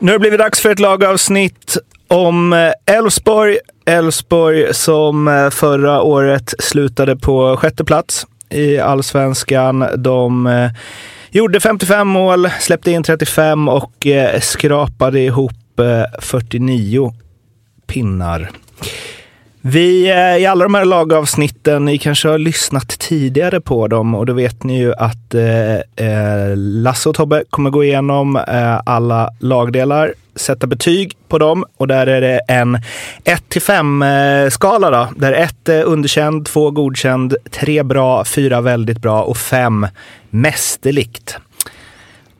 [0.00, 1.76] Nu har det blivit dags för ett lagavsnitt
[2.08, 3.58] om eh, Elfsborg.
[3.86, 9.86] Elfsborg som eh, förra året slutade på sjätte plats i allsvenskan.
[9.96, 10.70] De eh,
[11.30, 14.06] gjorde 55 mål, släppte in 35 och
[14.40, 15.52] skrapade ihop
[16.18, 17.14] 49
[17.86, 18.50] pinnar.
[19.60, 24.26] Vi, eh, i alla de här lagavsnitten, ni kanske har lyssnat tidigare på dem och
[24.26, 29.30] då vet ni ju att eh, eh Lasse och Tobbe kommer gå igenom eh, alla
[29.38, 32.78] lagdelar sätta betyg på dem och där är det en
[33.24, 38.98] 1 5 eh, skala då, där 1 är underkänd, 2 godkänd, 3 bra, 4 väldigt
[38.98, 39.86] bra och 5
[40.30, 41.36] mästerligt.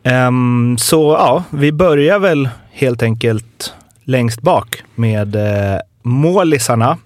[0.05, 6.99] Um, så ja, vi börjar väl helt enkelt längst bak med eh, målisarna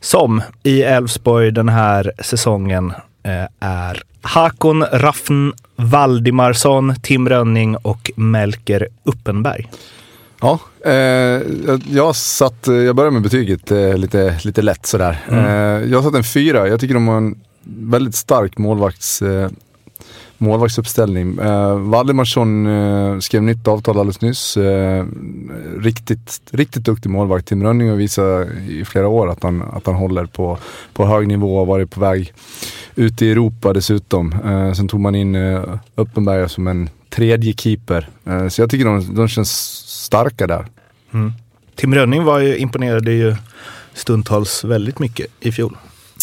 [0.00, 2.86] som i Elfsborg den här säsongen
[3.26, 9.68] uh, är Hakon Raffn Valdimarsson, Tim Rönning och Melker Uppenberg.
[10.40, 11.42] Ja, eh,
[11.90, 15.18] jag satt, jag börjar med betyget eh, lite, lite lätt sådär.
[15.28, 15.44] Mm.
[15.44, 19.50] Eh, jag satt en fyra, jag tycker de har en väldigt stark målvakts, eh,
[20.40, 21.38] målvaktsuppställning.
[21.38, 24.56] Eh, Valdemarsson eh, skrev nytt avtal alldeles nyss.
[24.56, 25.06] Eh,
[25.78, 27.46] riktigt, riktigt duktig målvakt.
[27.46, 30.58] Tim Rönning har visat i flera år att han, att han håller på,
[30.92, 32.32] på hög nivå och varit på väg
[32.94, 34.32] ut i Europa dessutom.
[34.32, 38.08] Eh, sen tog man in eh, Uppenberg som en tredje keeper.
[38.26, 39.50] Eh, så jag tycker de, de känns
[39.86, 40.66] starka där.
[41.14, 41.32] Mm.
[41.74, 43.36] Tim Rönning var ju, imponerade ju
[43.94, 45.76] stundtals väldigt mycket i fjol.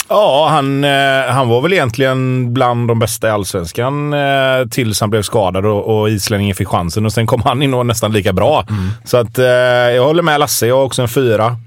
[0.10, 5.10] Ja, han, eh, han var väl egentligen bland de bästa i allsvenskan eh, tills han
[5.10, 7.06] blev skadad och, och islänningen fick chansen.
[7.06, 8.66] Och sen kom han in och var nästan lika bra.
[8.70, 8.90] Mm.
[9.04, 10.68] Så att eh, jag håller med Lasse.
[10.68, 11.58] Jag har också en fyra.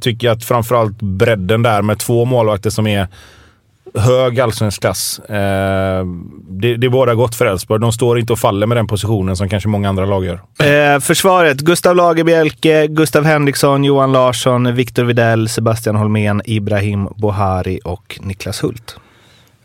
[0.00, 3.08] Tycker att framförallt bredden där med två målvakter som är
[3.94, 5.18] hög allsvensk klass.
[5.18, 6.04] Eh,
[6.48, 7.80] det, det båda gott för Elfsborg.
[7.80, 10.42] De står inte och faller med den positionen som kanske många andra lag gör.
[10.94, 11.60] Eh, försvaret.
[11.60, 18.96] Gustav Lagerbielke, Gustav Henriksson, Johan Larsson, Viktor Videll, Sebastian Holmén, Ibrahim Bohari och Niklas Hult.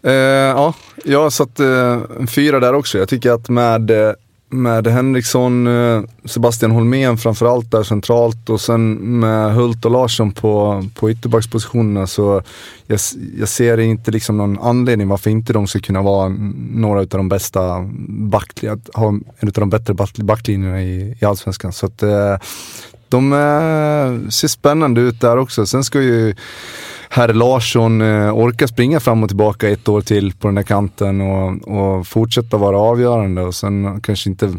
[0.03, 0.73] Eh, ja,
[1.05, 2.97] jag satt eh, en fyra där också.
[2.97, 4.13] Jag tycker att med eh,
[4.49, 10.83] med Henriksson, eh, Sebastian Holmén framförallt där centralt och sen med Hult och Larsson på,
[10.95, 12.41] på ytterbackspositionerna så
[12.87, 12.99] jag,
[13.39, 16.35] jag ser inte liksom någon anledning varför inte de ska kunna vara
[16.71, 19.93] några av de bästa backlinjerna, ha en av de bättre
[20.23, 21.73] backlinjerna i, i Allsvenskan.
[21.73, 22.37] Så att eh,
[23.09, 25.65] de eh, ser spännande ut där också.
[25.65, 26.35] Sen ska ju
[27.09, 31.67] herr Larsson eh, springa fram och tillbaka ett år till på den där kanten och,
[31.67, 34.53] och fortsätta vara avgörande och sen kanske inte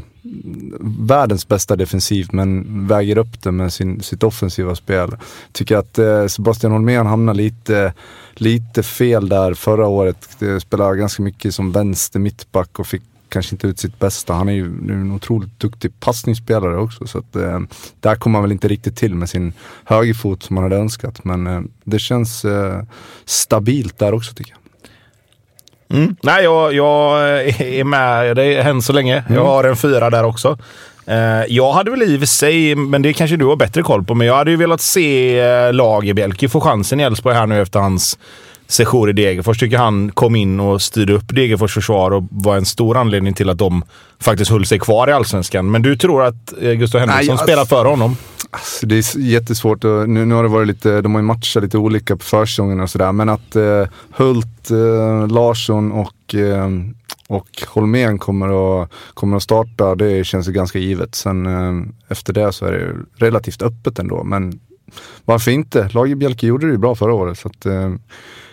[0.81, 5.17] världens bästa defensiv men väger upp det med sin, sitt offensiva spel.
[5.53, 7.93] Tycker att eh, Sebastian Holmén hamnar lite,
[8.35, 10.29] lite fel där förra året.
[10.39, 14.33] Det spelade ganska mycket som vänster mittback och fick kanske inte ut sitt bästa.
[14.33, 17.07] Han är ju en otroligt duktig passningsspelare också.
[17.07, 17.61] Så att, eh,
[18.01, 19.53] där kom han väl inte riktigt till med sin
[19.85, 21.25] högerfot som man hade önskat.
[21.25, 22.83] Men eh, det känns eh,
[23.25, 24.59] stabilt där också tycker jag.
[25.99, 26.17] Mm.
[26.23, 27.21] Nej, jag, jag
[27.61, 29.19] är med dig än så länge.
[29.19, 29.35] Mm.
[29.35, 30.59] Jag har en fyra där också.
[31.09, 34.05] Eh, jag hade väl i och för sig, men det kanske du har bättre koll
[34.05, 37.63] på, men jag hade ju velat se eh, Lagerbielke få chansen i Elfsborg här nu
[37.63, 38.19] efter hans
[38.69, 42.65] sejour i Degerfors tycker han kom in och styrde upp Degerfors försvar och var en
[42.65, 43.85] stor anledning till att de
[44.21, 45.71] faktiskt höll sig kvar i Allsvenskan.
[45.71, 48.17] Men du tror att eh, Gustav Henriksson Nej, alltså, spelar före honom?
[48.51, 49.85] Alltså, det är jättesvårt.
[49.85, 52.81] Och nu, nu har det varit lite, de har ju matchat lite olika på försäsongen
[52.81, 53.13] och sådär.
[53.13, 56.69] Men att eh, Hult, eh, Larsson och eh,
[57.29, 61.15] och Holmén kommer att, kommer att starta, det känns ju ganska givet.
[61.15, 62.95] Sen eh, efter det så är det
[63.27, 64.25] relativt öppet ändå.
[64.25, 64.61] Men
[65.25, 65.89] varför inte?
[65.93, 67.39] Lagerbjälke gjorde det ju bra förra året.
[67.39, 67.95] Så att, eh,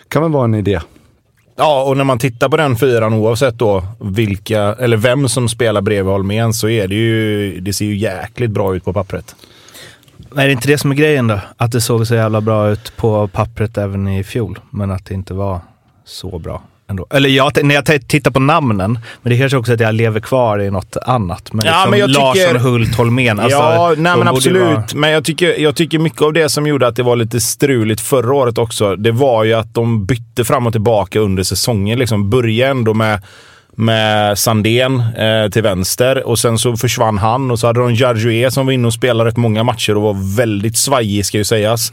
[0.08, 0.80] kan väl vara en idé.
[1.56, 5.80] Ja, och när man tittar på den fyran oavsett då vilka, eller vem som spelar
[5.80, 9.36] bredvid Holmén så är det ju, det ser ju jäkligt bra ut på pappret.
[10.34, 11.40] Det är inte det som är grejen då.
[11.56, 15.14] Att det såg så jävla bra ut på pappret även i fjol, men att det
[15.14, 15.60] inte var
[16.04, 17.06] så bra Ändå.
[17.10, 20.58] Eller jag, när jag tittar på namnen, men det kanske också att jag lever kvar
[20.58, 21.52] i något annat.
[21.52, 23.40] Men, Ja, liksom men jag Larsson, tycker- Hult, Holmén.
[23.40, 24.62] Alltså, ja, nej, men absolut.
[24.62, 27.40] vara- Men jag tycker, jag tycker mycket av det som gjorde att det var lite
[27.40, 31.98] struligt förra året också, det var ju att de bytte fram och tillbaka under säsongen.
[31.98, 33.20] Liksom började ändå med
[33.78, 38.50] med Sandén eh, till vänster och sen så försvann han och så hade de Jarjué
[38.50, 41.92] som var inne och spelade rätt många matcher och var väldigt svajig ska ju sägas.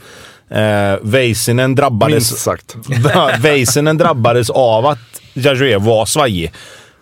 [0.50, 2.14] Eh, Väisänen drabbades...
[2.14, 2.76] Minst sagt.
[3.40, 5.00] Väisänen drabbades av att
[5.34, 6.52] Jarjué var svajig.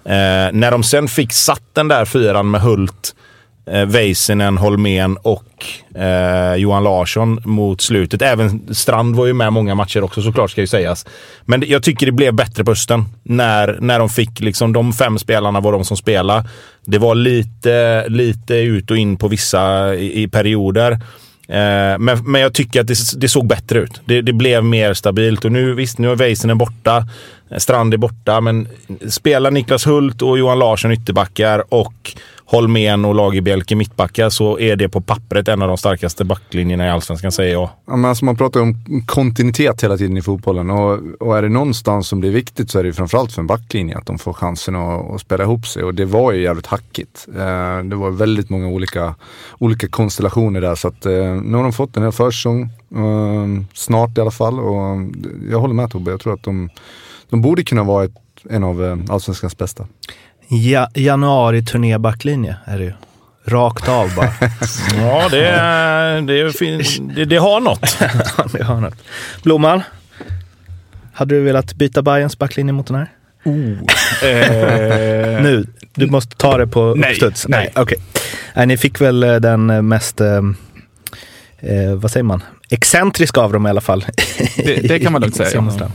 [0.05, 3.15] Eh, när de sen fick satt den där fyran med Hult,
[3.71, 5.65] eh, Väisänen, Holmén och
[6.01, 8.21] eh, Johan Larsson mot slutet.
[8.21, 11.05] Även Strand var ju med många matcher också såklart ska ju sägas.
[11.45, 15.19] Men jag tycker det blev bättre på hösten när, när de fick liksom de fem
[15.19, 16.49] spelarna var de som spelade.
[16.85, 20.99] Det var lite, lite ut och in på vissa i, i perioder.
[21.47, 24.01] Eh, men, men jag tycker att det, det såg bättre ut.
[24.05, 27.07] Det, det blev mer stabilt och nu visst, nu är Väisänen borta.
[27.57, 28.67] Strand är borta, men
[29.09, 32.13] spelar Niklas Hult och Johan Larsson ytterbackar och
[32.51, 36.89] Holmén och Lagerbielke mittbackar så är det på pappret en av de starkaste backlinjerna i
[36.89, 37.69] Allsvenskan säger jag.
[37.87, 41.41] Ja, men alltså man pratar ju om kontinuitet hela tiden i fotbollen och, och är
[41.41, 44.17] det någonstans som blir viktigt så är det ju framförallt för en backlinje att de
[44.17, 47.27] får chansen att, att spela ihop sig och det var ju jävligt hackigt.
[47.35, 49.15] Eh, det var väldigt många olika,
[49.59, 52.61] olika konstellationer där så att eh, nu har de fått en hel försäsong,
[52.95, 55.01] eh, snart i alla fall och eh,
[55.51, 56.69] jag håller med Tobbe, jag tror att de,
[57.29, 58.15] de borde kunna vara ett,
[58.49, 59.87] en av eh, Allsvenskans bästa.
[60.51, 62.93] Ja, januari turnébacklinje är det ju.
[63.45, 64.33] Rakt av bara.
[64.97, 67.97] Ja, det, det, fin- det, det har något.
[68.53, 68.93] det har något.
[69.43, 69.81] Blomman,
[71.13, 73.07] hade du velat byta Bayerns backlinje mot den här?
[74.23, 75.65] Eh, Nu,
[75.95, 77.47] du måste ta det på Nej, uppstuds.
[77.47, 77.71] nej.
[77.75, 77.97] okej.
[78.55, 80.41] Nej, ni fick väl eh, den eh, mest, eh,
[81.95, 84.05] vad säger man, excentriska av dem i alla fall.
[84.57, 85.87] Det- det kan man lugnt säga, ja.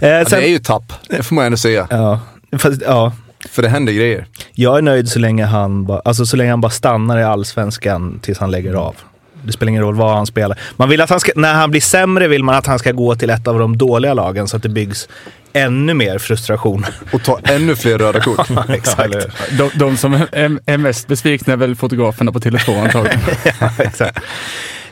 [0.00, 1.86] Eh, Ja, sen, det är ju tapp, det får man ändå säga.
[1.90, 2.20] ja,
[2.58, 3.12] fast, ja,
[3.50, 4.26] För det händer grejer.
[4.52, 8.18] jag är nöjd så länge han, ba, alltså, så länge han bara stannar i allsvenskan
[8.22, 8.96] tills han lägger av.
[9.42, 10.58] Det spelar ingen roll vad han spelar.
[10.76, 13.14] Man vill att han ska, när han blir sämre vill man att han ska gå
[13.14, 15.08] till ett av de dåliga lagen så att det byggs
[15.52, 16.86] ännu mer frustration.
[17.12, 18.50] Och ta ännu fler röda kort.
[18.68, 19.14] Exakt.
[19.58, 23.20] de, de som är, är mest besvikna är väl fotograferna på Tele2 antagligen.
[23.78, 24.18] Exakt.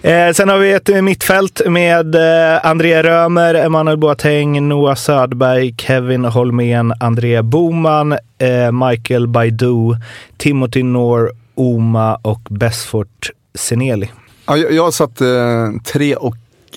[0.04, 6.24] Eh, sen har vi ett mittfält med eh, André Römer, Emanuel Boateng, Noah Söderberg, Kevin
[6.24, 9.96] Holmén, André Boman, eh, Michael Baidu,
[10.36, 14.10] Timothy Noor, Oma och Besfort Seneli.
[14.46, 16.36] Ja, jag, jag har satt eh, tre och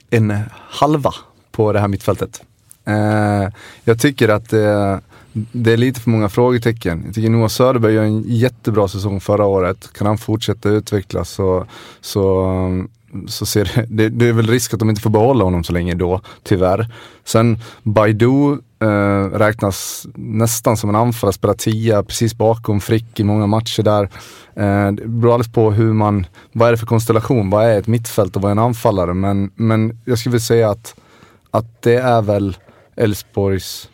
[0.10, 0.40] en
[0.70, 1.14] halva
[1.52, 2.42] på det här mittfältet.
[2.86, 3.50] Eh,
[3.84, 4.98] jag tycker att eh,
[5.52, 7.04] det är lite för många frågetecken.
[7.06, 9.90] Jag tycker Noah Söderberg gör en jättebra säsong förra året.
[9.94, 11.66] Kan han fortsätta utvecklas så,
[12.02, 12.54] så,
[13.28, 15.74] så ser det, det, det är väl risk att de inte får behålla honom så
[15.74, 16.88] länge då, tyvärr.
[17.26, 23.48] Sen Baidu eh, räknas nästan som en anfallare, spelar tia precis bakom Frick i många
[23.48, 24.04] matcher där.
[24.56, 27.88] Eh, det beror alldeles på hur man, vad är det för konstellation, vad är ett
[27.88, 29.14] mittfält och vad är en anfallare?
[29.14, 30.96] Men, men jag skulle vilja säga att,
[31.52, 32.58] att det är väl
[32.96, 33.90] Elfsborgs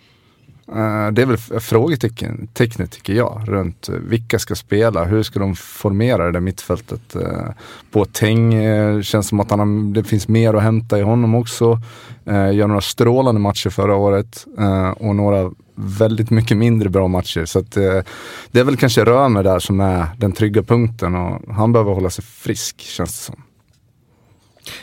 [0.75, 5.55] Eh, det är väl frågetecknet tycker jag, runt eh, vilka ska spela, hur ska de
[5.55, 7.15] formera det där mittfältet.
[7.15, 7.47] Eh,
[7.91, 8.53] Boateng
[9.03, 11.79] känns som att han det finns mer att hämta i honom också.
[12.25, 14.45] Gör några strålande matcher förra året
[14.95, 17.45] och några väldigt mycket mindre bra matcher.
[17.45, 17.71] Så att,
[18.51, 22.09] det är väl kanske Römer där som är den trygga punkten och han behöver hålla
[22.09, 23.43] sig frisk känns det som.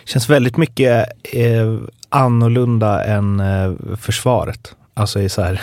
[0.04, 4.74] Känns väldigt mycket eh, annorlunda än eh, försvaret.
[4.94, 5.60] Alltså i, så här,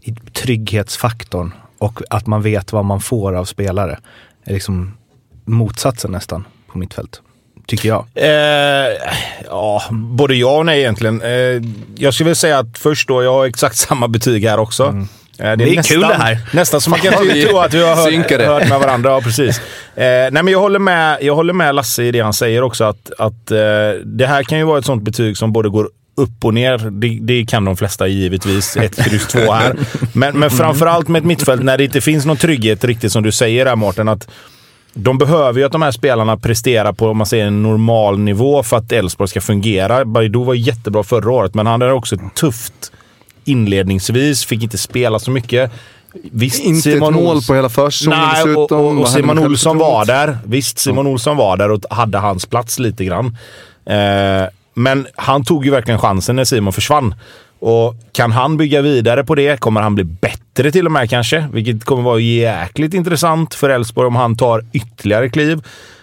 [0.00, 3.98] i trygghetsfaktorn och att man vet vad man får av spelare.
[4.44, 4.96] är liksom
[5.44, 7.20] motsatsen nästan på mittfält.
[7.66, 8.06] Tycker jag.
[8.14, 8.92] Eh,
[9.46, 11.22] ja, både ja och nej egentligen.
[11.22, 11.62] Eh,
[11.96, 14.84] jag skulle vilja säga att först då, jag har exakt samma betyg här också.
[15.38, 16.38] Eh, Det är kul det här.
[16.52, 19.10] Nästan så man kan tro att vi har hört, hört med varandra.
[19.10, 19.58] Ja, precis.
[19.94, 22.84] Eh, nej, men jag, håller med, jag håller med Lasse i det han säger också.
[22.84, 23.58] Att, att eh,
[24.04, 26.78] det här kan ju vara ett sånt betyg som både går upp och ner.
[26.90, 28.76] Det, det kan de flesta givetvis.
[28.76, 29.76] Ett kryss två här.
[30.12, 33.32] Men, men framförallt med ett mittfält när det inte finns någon trygghet riktigt som du
[33.32, 34.08] säger här Mårten.
[34.08, 34.28] Att
[34.94, 38.62] de behöver ju att de här spelarna presterar på om man säger, en normal nivå
[38.62, 40.04] för att Elfsborg ska fungera.
[40.04, 42.92] Baidu var jättebra förra året, men han hade också tufft
[43.44, 44.44] inledningsvis.
[44.44, 45.72] Fick inte spela så mycket.
[46.32, 50.38] Visst, Inte ett mål på hela försäsongen Nej, och, och, och Simon Olsson var där.
[50.44, 53.36] Visst, Simon Olsson var där och hade hans plats lite grann.
[53.86, 57.14] Eh, men han tog ju verkligen chansen när Simon försvann.
[57.58, 59.60] Och kan han bygga vidare på det?
[59.60, 61.48] Kommer han bli bättre till och med kanske?
[61.52, 65.62] Vilket kommer vara jäkligt intressant för Elfsborg om han tar ytterligare kliv.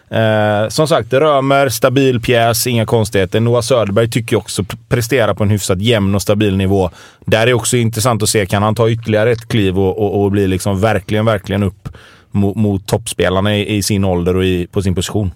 [0.10, 3.40] Eh, som sagt, Römer, stabil pjäs, inga konstigheter.
[3.40, 6.90] Noah Söderberg tycker jag också presterar på en hyfsat jämn och stabil nivå.
[7.26, 10.32] Där är också intressant att se, kan han ta ytterligare ett kliv och, och, och
[10.32, 11.90] bli liksom verkligen, verkligen upp
[12.32, 15.32] mot, mot toppspelarna i, i, sin ålder och i, på sin position?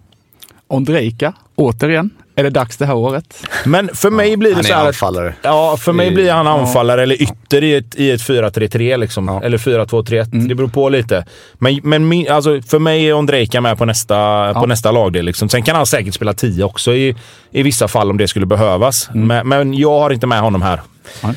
[0.67, 2.09] Ondrejka, återigen.
[2.35, 3.47] Är det dags det här året?
[3.65, 4.75] Men för mig blir det så här...
[4.75, 5.33] Han är anfallare.
[5.41, 9.27] Ja, för mig blir han anfallare eller ytter i ett, i ett 4-3-3 liksom.
[9.27, 9.43] Ja.
[9.43, 10.33] Eller 4-2-3-1.
[10.33, 10.47] Mm.
[10.47, 11.25] Det beror på lite.
[11.53, 14.53] Men, men alltså, för mig är Ondrejka med på nästa, ja.
[14.53, 15.25] på nästa lagdel.
[15.25, 15.49] Liksom.
[15.49, 17.15] Sen kan han säkert spela 10 också i,
[17.51, 19.09] i vissa fall om det skulle behövas.
[19.13, 19.27] Mm.
[19.27, 20.81] Men, men jag har inte med honom här.
[21.23, 21.35] Mm.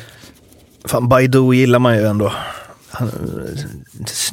[0.85, 2.33] Fan, Baidu gillar man ju ändå.
[2.91, 3.11] Han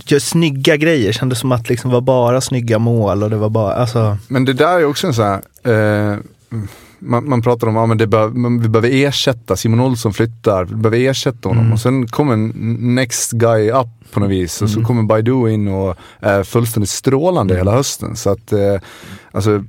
[0.06, 1.12] gör snygga grejer.
[1.12, 4.18] Kändes som att det liksom var bara snygga mål och det var bara, alltså.
[4.28, 6.18] Men det där är också en sån här, eh,
[6.98, 8.26] man, man pratar om att ja,
[8.60, 11.62] vi behöver ersätta, Simon Olsson flyttar, vi behöver ersätta honom.
[11.62, 11.72] Mm.
[11.72, 12.36] Och sen kommer
[12.94, 14.62] next guy up på något vis.
[14.62, 14.86] Och så mm.
[14.86, 18.16] kommer Baidu in och är fullständigt strålande hela hösten.
[18.16, 18.76] Så att, eh,
[19.32, 19.64] alltså,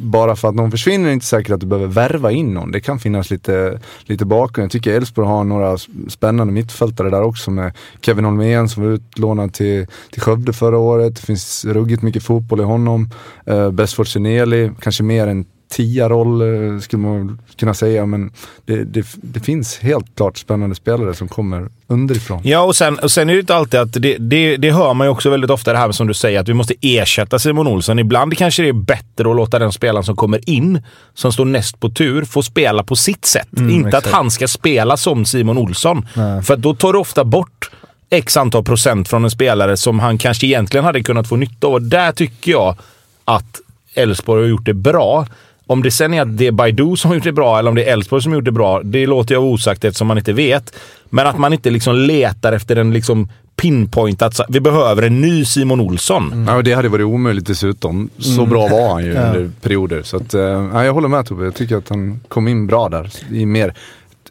[0.00, 2.72] bara för att någon försvinner är det inte säkert att du behöver värva in någon.
[2.72, 4.64] Det kan finnas lite, lite bakgrund.
[4.64, 9.52] Jag tycker Elfsborg har några spännande mittfältare där också med Kevin Holmén som var utlånad
[9.52, 11.16] till, till Skövde förra året.
[11.16, 13.10] Det finns ruggigt mycket fotboll i honom.
[13.46, 18.06] Eh, Besford Seneli, kanske mer än tia-roll eh, skulle man kunna säga.
[18.06, 18.32] Men
[18.64, 22.40] det, det, det, finns helt klart spännande spelare som kommer underifrån.
[22.44, 23.92] Ja, och sen, och sen är det inte alltid att...
[23.92, 26.48] Det, det, det hör man ju också väldigt ofta det här som du säger, att
[26.48, 27.98] vi måste ersätta Simon Olsson.
[27.98, 30.82] Ibland kanske det är bättre att låta den spelaren som kommer in,
[31.14, 33.48] som står näst på tur, få spela på sitt sätt.
[33.56, 34.06] Mm, inte exakt.
[34.06, 36.06] att han ska spela som Simon Olsson.
[36.14, 36.42] Nej.
[36.42, 37.70] För då tar du ofta bort
[38.10, 41.88] x antal procent från en spelare som han kanske egentligen hade kunnat få nytta av.
[41.88, 42.76] Där tycker jag
[43.24, 43.60] att
[43.94, 45.26] Elfsborg har gjort det bra.
[45.66, 47.76] Om det sen är att det är Baidu som har gjort det bra eller om
[47.76, 50.32] det är Elfsborg som har gjort det bra, det låter jag osagt eftersom man inte
[50.32, 50.76] vet.
[51.10, 55.44] Men att man inte liksom letar efter en liksom pinpoint att vi behöver en ny
[55.44, 56.32] Simon Olsson.
[56.32, 56.54] Mm.
[56.54, 58.10] Ja, det hade varit omöjligt dessutom.
[58.18, 58.50] Så mm.
[58.50, 59.26] bra var han ju ja.
[59.26, 60.02] under perioder.
[60.02, 61.44] Så att, ja, jag håller med Tobbe.
[61.44, 63.10] Jag tycker att han kom in bra där.
[63.30, 63.74] I mer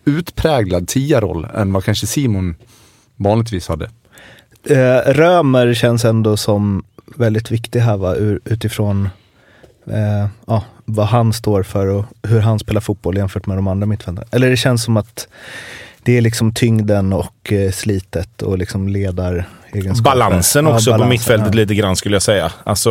[0.06, 2.56] utpräglad tia-roll än vad kanske Simon
[3.16, 3.90] vanligtvis hade.
[4.70, 6.84] Eh, Römer känns ändå som
[7.16, 8.16] väldigt viktig här va?
[8.46, 9.10] utifrån
[9.88, 13.88] eh, ja, vad han står för och hur han spelar fotboll jämfört med de andra
[13.88, 14.28] mittfältarna.
[14.32, 15.28] Eller det känns som att
[16.04, 19.48] det är liksom tyngden och eh, slitet och liksom ledar
[20.04, 21.62] Balansen också ja, balansen, på mittfältet ja.
[21.62, 22.52] lite grann skulle jag säga.
[22.64, 22.90] Alltså,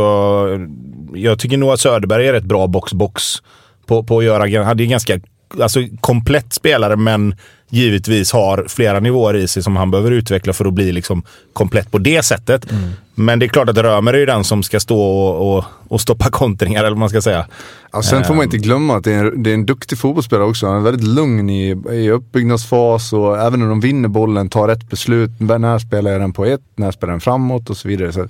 [1.15, 3.43] jag tycker nog att Söderberg är ett bra box-box
[3.87, 4.65] på, på att göra.
[4.65, 5.21] Han är ganska
[5.61, 7.35] alltså, komplett spelare, men
[7.69, 11.23] givetvis har flera nivåer i sig som han behöver utveckla för att bli liksom
[11.53, 12.71] komplett på det sättet.
[12.71, 12.91] Mm.
[13.15, 16.01] Men det är klart att Römer är ju den som ska stå och, och, och
[16.01, 17.47] stoppa kontringar, eller vad man ska säga.
[17.93, 20.47] Ja, sen får man inte glömma att det är, en, det är en duktig fotbollsspelare
[20.47, 20.67] också.
[20.67, 24.91] Han är väldigt lugn i, i uppbyggnadsfas och även när de vinner bollen, tar rätt
[24.91, 25.31] beslut.
[25.39, 28.13] När spelar jag den på ett, när spelar jag den framåt och så vidare.
[28.13, 28.27] Så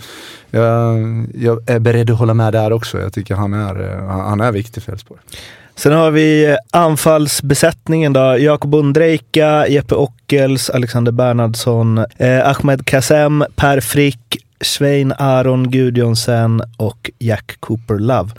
[0.50, 0.98] jag,
[1.34, 3.00] jag är beredd att hålla med där också.
[3.00, 5.20] Jag tycker han är, han är viktig för Elfsborg.
[5.76, 8.38] Sen har vi anfallsbesättningen då.
[8.38, 17.10] Jakob Undrejka, Jeppe Ockels, Alexander Bernhardsson, eh, Ahmed Kassem, Per Frick, Svein Aron Gudjonsen och
[17.18, 18.30] Jack Cooper Love.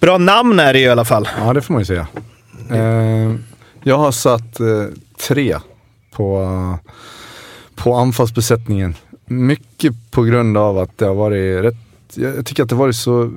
[0.00, 1.28] Bra namn är det i alla fall.
[1.38, 2.06] Ja, det får man ju säga.
[2.70, 3.34] Eh,
[3.82, 4.84] jag har satt eh,
[5.28, 5.56] tre
[6.12, 6.78] på,
[7.74, 8.94] på anfallsbesättningen.
[9.26, 11.76] Mycket på grund av att det har varit rätt
[12.14, 13.32] jag tycker att det har varit så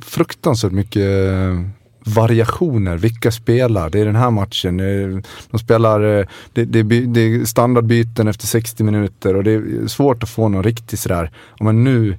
[0.00, 1.60] fruktansvärt mycket eh,
[2.08, 2.96] variationer.
[2.96, 3.90] Vilka spelar?
[3.90, 4.80] Det är den här matchen.
[4.80, 9.86] Eh, de spelar, eh, det, det, det är standardbyten efter 60 minuter och det är
[9.86, 12.16] svårt att få någon riktig sådär, men nu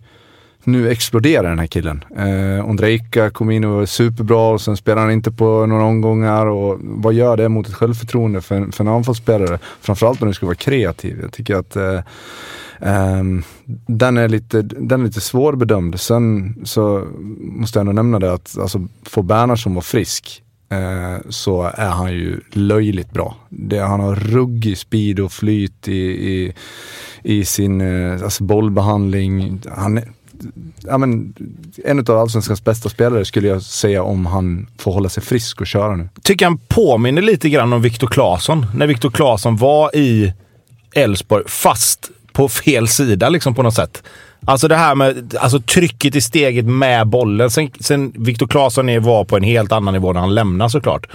[0.63, 2.03] nu exploderar den här killen.
[2.17, 6.45] Eh, Ondrejka kom in och var superbra och sen spelar han inte på några omgångar.
[6.45, 9.59] Och vad gör det mot ett självförtroende för, för en anfallsspelare?
[9.81, 11.19] Framförallt om du ska vara kreativ.
[11.21, 11.99] Jag tycker att eh,
[12.81, 13.43] Um,
[13.87, 15.99] den, är lite, den är lite svårbedömd.
[15.99, 17.07] Sen så
[17.39, 20.43] måste jag ändå nämna det att alltså, får Bernhardsson vara frisk
[20.73, 23.35] uh, så är han ju löjligt bra.
[23.49, 26.53] Det, han har ruggig speed och flyt i, i,
[27.23, 29.61] i sin uh, alltså bollbehandling.
[29.75, 29.99] Han,
[30.87, 31.33] ja, men,
[31.85, 35.67] en av allsvenskans bästa spelare skulle jag säga om han får hålla sig frisk och
[35.67, 36.09] köra nu.
[36.23, 38.65] Tycker han påminner lite grann om Viktor Claesson.
[38.75, 40.33] När Viktor Claesson var i
[40.95, 44.03] Elfsborg, fast på fel sida liksom på något sätt.
[44.45, 47.51] Alltså det här med alltså trycket i steget med bollen.
[47.51, 51.07] Sen, sen Viktor Claesson var på en helt annan nivå när han lämnade såklart.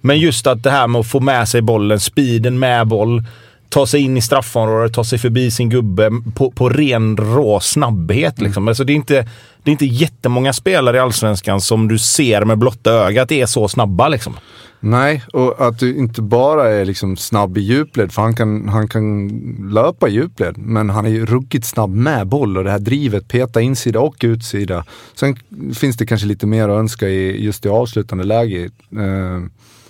[0.00, 3.24] Men just att det här med att få med sig bollen, speeden med boll
[3.68, 8.40] ta sig in i straffområdet, ta sig förbi sin gubbe på, på ren rå snabbhet.
[8.40, 8.62] Liksom.
[8.62, 8.68] Mm.
[8.68, 9.28] Alltså, det, är inte,
[9.62, 13.68] det är inte jättemånga spelare i Allsvenskan som du ser med blotta ögat är så
[13.68, 14.08] snabba.
[14.08, 14.36] Liksom.
[14.80, 18.88] Nej, och att du inte bara är liksom snabb i djupled, för han kan, han
[18.88, 19.28] kan
[19.72, 23.28] löpa i djupled, men han är ju ruggigt snabb med boll och det här drivet,
[23.28, 24.84] peta insida och utsida.
[25.14, 25.36] Sen
[25.74, 28.70] finns det kanske lite mer att önska i just i avslutande läge.
[28.92, 29.42] Eh,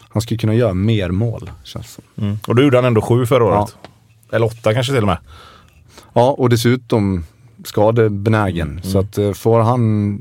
[0.09, 1.99] han skulle kunna göra mer mål, känns.
[2.19, 2.39] Mm.
[2.47, 3.77] Och då gjorde han ändå sju förra året.
[3.83, 4.37] Ja.
[4.37, 5.19] Eller åtta kanske till och med.
[6.13, 7.25] Ja, och dessutom
[7.65, 8.71] skadebenägen.
[8.71, 8.83] Mm.
[8.83, 10.19] Så att eh, får han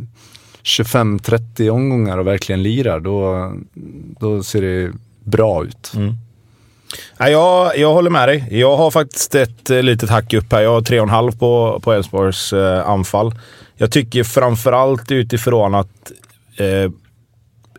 [0.63, 3.53] 25-30 omgångar och verkligen lirar, då,
[4.19, 4.91] då ser det
[5.23, 5.91] bra ut.
[5.95, 6.13] Mm.
[7.17, 8.47] Ja, jag, jag håller med dig.
[8.51, 10.61] Jag har faktiskt ett eh, litet hack upp här.
[10.61, 13.35] Jag har 3,5 på, på Elfsborgs eh, anfall.
[13.75, 16.11] Jag tycker framförallt utifrån att
[16.57, 16.91] eh,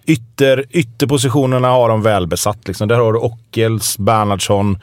[0.09, 2.69] ytter, ytterpositionerna har de välbesatt.
[2.69, 2.89] Liksom.
[2.89, 4.79] Där har du Ockels, Bernhardsson,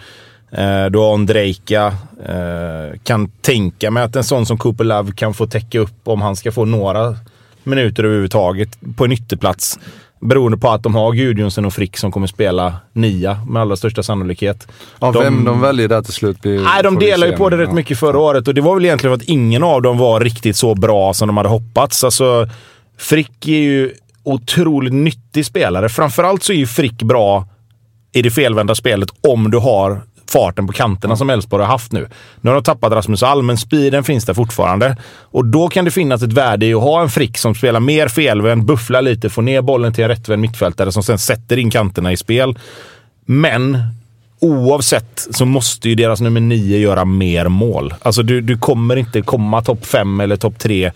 [0.52, 1.86] eh, du har Ondrejka.
[2.26, 6.22] Eh, kan tänka mig att en sån som Cooper Love kan få täcka upp om
[6.22, 7.16] han ska få några
[7.64, 9.80] minuter överhuvudtaget på en ytterplats.
[10.20, 14.04] Beroende på att de har Gudjonsen och Frick som kommer spela nia med allra största
[14.04, 14.68] sannolikhet.
[15.00, 16.60] Ja, de, vem de väljer där till slut blir...
[16.60, 19.18] Nej, de delar ju på det rätt mycket förra året och det var väl egentligen
[19.18, 22.04] för att ingen av dem var riktigt så bra som de hade hoppats.
[22.04, 22.50] Alltså,
[22.98, 23.94] Frick är ju
[24.26, 25.90] otroligt nyttig spelare.
[25.90, 27.48] Framförallt så är ju Frick bra
[28.14, 31.18] i det felvända spelet om du har farten på kanterna mm.
[31.18, 32.08] som Elfsborg har haft nu.
[32.42, 34.98] Nu har de tappat Rasmus Alm, men speeden finns där fortfarande.
[35.08, 38.08] Och då kan det finnas ett värde i att ha en Frick som spelar mer
[38.08, 42.12] felvänd, bufflar lite, får ner bollen till en rättvänd mittfältare som sen sätter in kanterna
[42.12, 42.58] i spel.
[43.26, 43.78] Men
[44.40, 47.94] oavsett så måste ju deras nummer nio göra mer mål.
[48.02, 50.92] Alltså du, du kommer inte komma topp fem eller topp tre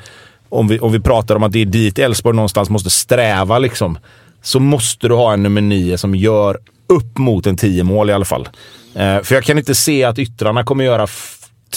[0.49, 3.97] om vi, om vi pratar om att det är dit Elfsborg någonstans måste sträva liksom.
[4.41, 6.57] Så måste du ha en nummer nio som gör
[6.89, 8.49] upp mot en 10 mål i alla fall.
[8.95, 11.07] Eh, för jag kan inte se att yttrarna kommer göra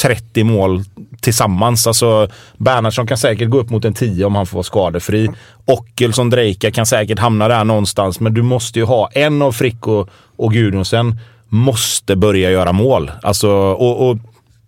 [0.02, 0.82] 30 mål
[1.20, 1.86] tillsammans.
[1.86, 5.30] Alltså, Bernhardsson kan säkert gå upp mot en 10 om han får vara skadefri.
[5.64, 9.86] Ockelsson, Drejka kan säkert hamna där någonstans, men du måste ju ha en av Frick
[9.86, 13.10] och, och Gudjonsen måste börja göra mål.
[13.22, 14.18] Alltså, och, och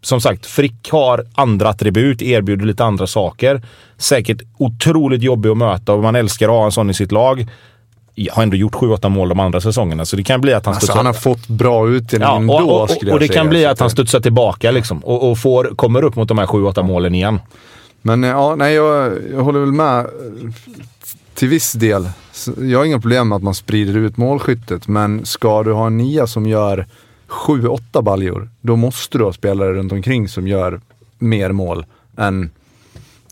[0.04, 3.62] som sagt, Frick har andra attribut, erbjuder lite andra saker.
[3.98, 7.46] Säkert otroligt jobbig att möta och man älskar att ha en sån i sitt lag
[8.32, 10.86] har ändå gjort 7-8 mål de andra säsongerna, så det kan bli att han alltså,
[10.86, 10.96] studsar...
[10.96, 13.80] Han har fått bra utdelning ja, ändå, och, och, och, och det kan bli att
[13.80, 17.40] han studsar tillbaka liksom, och, och får, kommer upp mot de här 7-8 målen igen.
[18.02, 20.06] Men eh, ja, nej, jag, jag håller väl med eh,
[21.34, 22.08] till viss del.
[22.60, 25.96] Jag har inga problem med att man sprider ut målskyttet, men ska du ha en
[25.96, 26.86] nia som gör
[27.28, 30.80] 7-8 baljor, då måste du ha spelare runt omkring som gör
[31.18, 32.50] mer mål än,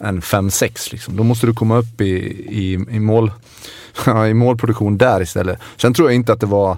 [0.01, 0.93] än 5-6.
[0.93, 1.17] Liksom.
[1.17, 2.12] Då måste du komma upp i,
[2.49, 3.31] i, i mål
[4.31, 5.59] i målproduktion där istället.
[5.77, 6.77] Sen tror jag inte att det var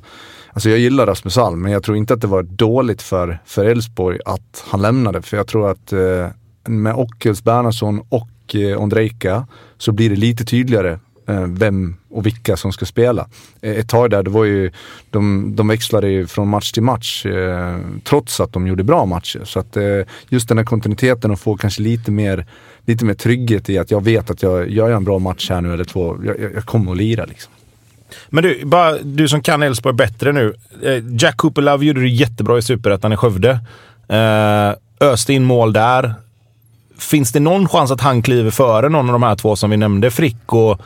[0.55, 4.19] Alltså jag gillar Rasmus Alm, men jag tror inte att det var dåligt för Elfsborg
[4.25, 5.23] att han lämnade.
[5.23, 6.29] För jag tror att eh,
[6.65, 9.47] med Ockels, Bernhardsson och eh, Ondrejka
[9.79, 13.29] så blir det lite tydligare Eh, vem och vilka som ska spela.
[13.61, 14.71] Eh, ett tag där, det var ju,
[15.11, 19.41] de, de växlade ju från match till match eh, trots att de gjorde bra matcher.
[19.45, 19.85] Så att eh,
[20.29, 22.47] just den här kontinuiteten och få kanske lite mer
[22.87, 25.75] lite mer trygghet i att jag vet att jag gör en bra match här nu
[25.75, 27.53] eller två, jag, jag kommer att lira liksom.
[28.29, 30.55] Men du, bara, du som kan Elfsborg bättre nu.
[30.83, 33.59] Eh, Jack Cooper Love gjorde det jättebra i Superettan i Skövde.
[34.09, 36.15] Eh, öste in mål där.
[36.99, 39.77] Finns det någon chans att han kliver före någon av de här två som vi
[39.77, 40.81] nämnde, Frick och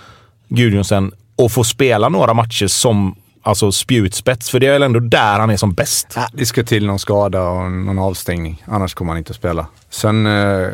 [0.48, 4.50] Gudjonsen, och få spela några matcher som alltså spjutspets?
[4.50, 6.06] För det är väl ändå där han är som bäst?
[6.16, 8.62] Ja, det ska till någon skada och någon avstängning.
[8.66, 9.66] Annars kommer han inte att spela.
[9.90, 10.68] Sen eh,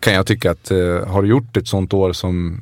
[0.00, 2.60] kan jag tycka att eh, har du gjort ett sånt år som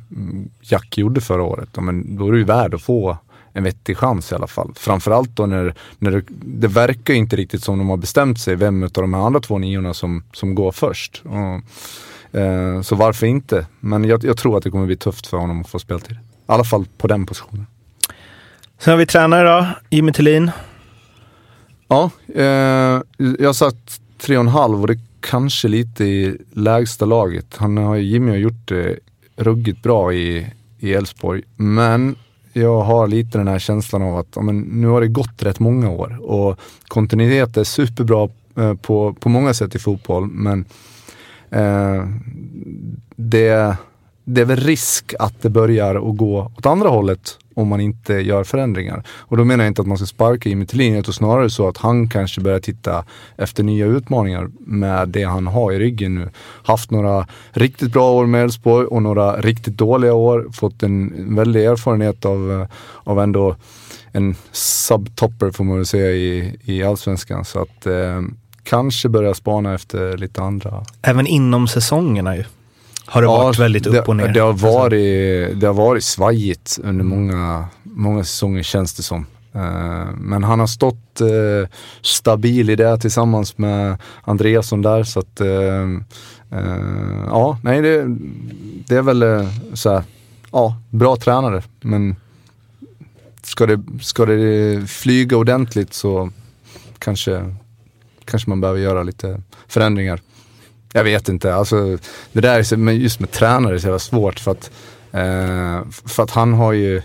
[0.61, 3.17] Jack gjorde förra året, då, men då är du ju värd att få
[3.53, 4.73] en vettig chans i alla fall.
[4.75, 8.83] Framförallt då när, när det, det verkar inte riktigt som de har bestämt sig vem
[8.83, 11.23] av de här andra två niorna som, som går först.
[11.25, 13.67] Och, eh, så varför inte?
[13.79, 16.17] Men jag, jag, tror att det kommer bli tufft för honom att få speltid.
[16.47, 17.67] I alla fall på den positionen.
[18.79, 20.51] Sen har vi tränare då, Jimmy Tillin.
[21.87, 27.05] Ja, eh, jag har satt tre och en halv och det kanske lite i lägsta
[27.05, 27.57] laget.
[27.57, 28.99] Han har, Jimmy har gjort det
[29.35, 30.47] ruggigt bra i
[30.81, 32.15] Elfsborg, men
[32.53, 35.89] jag har lite den här känslan av att men, nu har det gått rätt många
[35.89, 40.65] år och kontinuitet är superbra eh, på, på många sätt i fotboll, men
[41.49, 42.07] eh,
[43.15, 43.77] det,
[44.25, 48.13] det är väl risk att det börjar att gå åt andra hållet om man inte
[48.13, 49.03] gör förändringar.
[49.07, 51.77] Och då menar jag inte att man ska sparka Jimmy Tillin, utan snarare så att
[51.77, 53.05] han kanske börjar titta
[53.37, 56.29] efter nya utmaningar med det han har i ryggen nu.
[56.63, 60.47] Haft några riktigt bra år med Elfsborg och några riktigt dåliga år.
[60.53, 62.67] Fått en väldig erfarenhet av, eh,
[63.03, 63.55] av ändå
[64.11, 67.45] en subtopper får man väl säga i, i allsvenskan.
[67.45, 68.21] Så att eh,
[68.63, 70.83] kanske börja spana efter lite andra.
[71.01, 72.43] Även inom säsongerna ju.
[73.05, 74.27] Har det varit väldigt upp och ner.
[74.27, 79.25] Det har varit, det har varit svajigt under många, många säsonger känns det som.
[79.53, 81.69] Eh, men han har stått eh,
[82.01, 85.41] stabil i det tillsammans med Andreasson där så att
[87.27, 88.05] ja, nej det,
[88.87, 90.03] det är väl så här,
[90.51, 92.15] ja, bra tränare men
[93.45, 96.29] ska det, ska det flyga ordentligt så
[96.99, 97.55] kanske,
[98.25, 100.21] kanske man behöver göra lite förändringar.
[100.95, 101.97] Jag vet inte, alltså
[102.31, 104.71] det där är, just med tränare är så jävla svårt för att,
[105.11, 107.01] eh, för att han har ju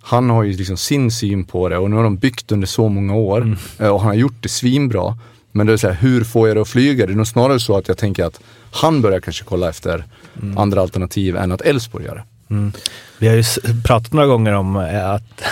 [0.00, 2.88] han har ju liksom sin syn på det och nu har de byggt under så
[2.88, 3.58] många år mm.
[3.78, 5.18] Eh, och han har gjort det svinbra.
[5.52, 7.06] Men det är så här, hur får jag det att flyga?
[7.06, 8.40] Det är nog snarare så att jag tänker att
[8.70, 10.04] han börjar kanske kolla efter
[10.42, 10.58] mm.
[10.58, 12.54] andra alternativ än att Elfsborg gör det.
[12.54, 12.72] Mm.
[13.18, 13.44] Vi har ju
[13.84, 15.42] pratat några gånger om eh, att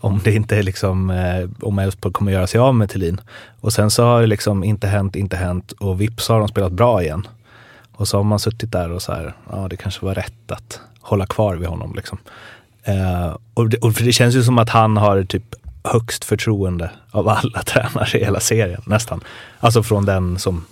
[0.00, 3.20] om det inte är liksom, eh, om Elfsborg kommer göra sig av med Thelin.
[3.60, 6.72] Och sen så har det liksom inte hänt, inte hänt och vips har de spelat
[6.72, 7.26] bra igen.
[7.92, 10.80] Och så har man suttit där och så här, ja det kanske var rätt att
[11.00, 12.18] hålla kvar vid honom liksom.
[12.84, 17.28] Eh, och, det, och det känns ju som att han har typ högst förtroende av
[17.28, 19.20] alla tränare i hela serien nästan.
[19.60, 20.64] Alltså från den som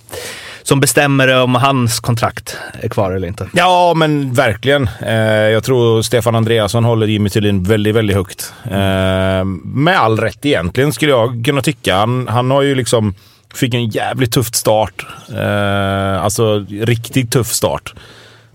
[0.68, 3.48] som bestämmer om hans kontrakt är kvar eller inte.
[3.52, 4.88] Ja, men verkligen.
[5.06, 8.52] Eh, jag tror Stefan Andreasson håller Jimmy Thulin väldigt, väldigt högt.
[8.64, 11.96] Eh, med all rätt egentligen, skulle jag kunna tycka.
[11.96, 13.14] Han, han har ju liksom...
[13.54, 15.06] Fick en jävligt tuff start.
[15.34, 17.94] Eh, alltså riktigt tuff start.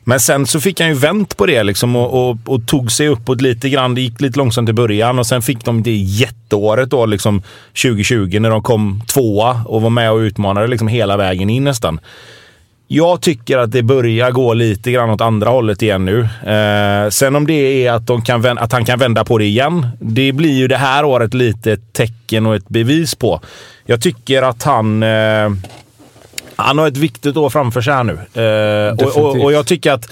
[0.03, 3.07] Men sen så fick han ju vänt på det liksom och, och, och, tog sig
[3.07, 3.95] uppåt lite grann.
[3.95, 7.41] Det gick lite långsamt i början och sen fick de det jätteåret då, liksom
[7.83, 11.99] 2020, när de kom tvåa och var med och utmanade liksom hela vägen in nästan.
[12.87, 16.19] Jag tycker att det börjar gå lite grann åt andra hållet igen nu.
[16.51, 19.87] Eh, sen om det är att, de kan, att han kan vända på det igen,
[19.99, 23.41] det blir ju det här året lite ett tecken och ett bevis på.
[23.85, 25.03] Jag tycker att han...
[25.03, 25.49] Eh,
[26.63, 28.13] han har ett viktigt år framför sig här nu.
[28.13, 30.09] Eh, och, och, och jag tycker att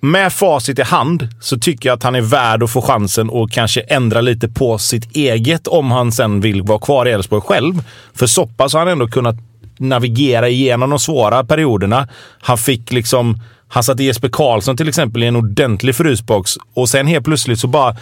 [0.00, 3.50] med facit i hand så tycker jag att han är värd att få chansen och
[3.50, 7.82] kanske ändra lite på sitt eget om han sen vill vara kvar i Elfsborg själv.
[8.14, 9.36] För så pass har han ändå kunnat
[9.78, 12.08] navigera igenom de svåra perioderna.
[12.40, 13.40] Han fick liksom...
[13.72, 17.66] Han satte Jesper Karlsson till exempel i en ordentlig frysbox och sen helt plötsligt så
[17.66, 17.96] bara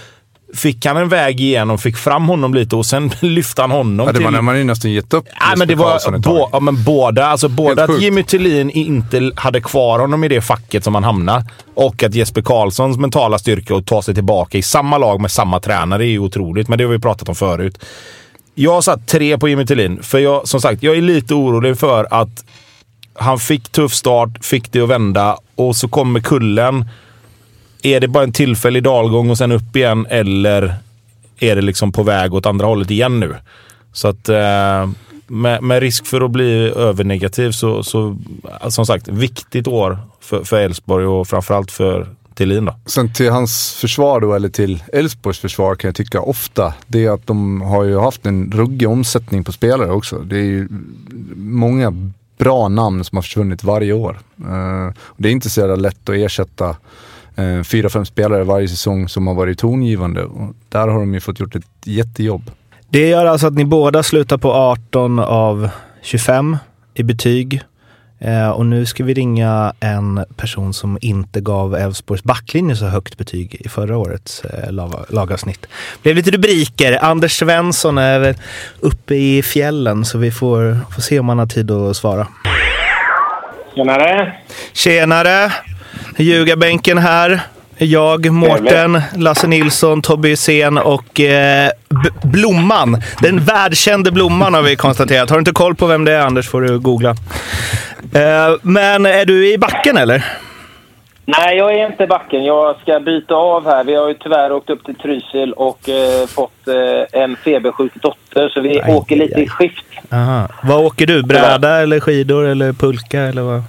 [0.55, 4.13] fick han en väg igenom, fick fram honom lite och sen lyfte han honom ja,
[4.13, 7.27] det var när man nästan gett upp ja, men det var bo, ja, men båda.
[7.27, 11.47] Alltså både att Jimmy Thulin inte hade kvar honom i det facket som han hamnade
[11.75, 15.61] och att Jesper Karlssons mentala styrka att ta sig tillbaka i samma lag med samma
[15.61, 17.85] tränare är ju otroligt, men det har vi pratat om förut.
[18.55, 21.79] Jag har satt tre på Jimmy Thulin, för jag, som sagt, jag är lite orolig
[21.79, 22.45] för att
[23.15, 26.85] han fick tuff start, fick det att vända och så kommer kullen
[27.83, 30.75] är det bara en tillfällig dalgång och sen upp igen eller
[31.41, 33.35] är det liksom på väg åt andra hållet igen nu?
[33.93, 34.89] Så att eh,
[35.27, 38.17] med, med, risk för att bli övernegativ så, så
[38.69, 42.75] som sagt, viktigt år för Elfsborg och framförallt för Thelin då.
[42.87, 47.11] Sen till hans försvar då, eller till Elfsborgs försvar kan jag tycka ofta, det är
[47.11, 50.19] att de har ju haft en ruggig omsättning på spelare också.
[50.19, 50.69] Det är ju
[51.37, 54.19] många bra namn som har försvunnit varje år.
[54.41, 56.77] Uh, det är inte så jävla lätt att ersätta eh,
[57.65, 60.25] fyra, fem spelare varje säsong som har varit tongivande.
[60.25, 62.51] Och där har de ju fått gjort ett jättejobb.
[62.91, 65.69] Det gör alltså att ni båda slutar på 18 av
[66.03, 66.57] 25
[66.95, 67.63] i betyg.
[68.21, 73.19] Eh, och nu ska vi ringa en person som inte gav Elfsborgs backlinje så högt
[73.19, 74.73] betyg i förra årets eh,
[75.09, 75.63] lagavsnitt.
[75.63, 77.05] Det blev lite rubriker.
[77.05, 78.35] Anders Svensson är
[78.81, 82.27] uppe i fjällen så vi får, får se om han har tid att svara.
[83.75, 84.37] Tjenare!
[84.73, 85.53] Tjenare!
[86.23, 87.41] Ljugarbänken här.
[87.77, 91.71] Jag, Mårten, Lasse Nilsson, Tobbe Hysén och eh,
[92.23, 93.03] Blomman.
[93.21, 95.31] Den världskände Blomman har vi konstaterat.
[95.31, 97.11] Har du inte koll på vem det är, Anders, får du googla.
[98.15, 100.25] Eh, men är du i backen, eller?
[101.25, 102.45] Nej, jag är inte i backen.
[102.45, 103.85] Jag ska byta av här.
[103.85, 108.49] Vi har ju tyvärr åkt upp till Trysil och eh, fått eh, en febersjuk dotter,
[108.49, 109.43] så vi aj, åker lite aj.
[109.43, 109.85] i skift.
[110.13, 110.49] Aha.
[110.63, 111.23] Vad åker du?
[111.23, 113.63] Bräda eller skidor eller pulka eller vad?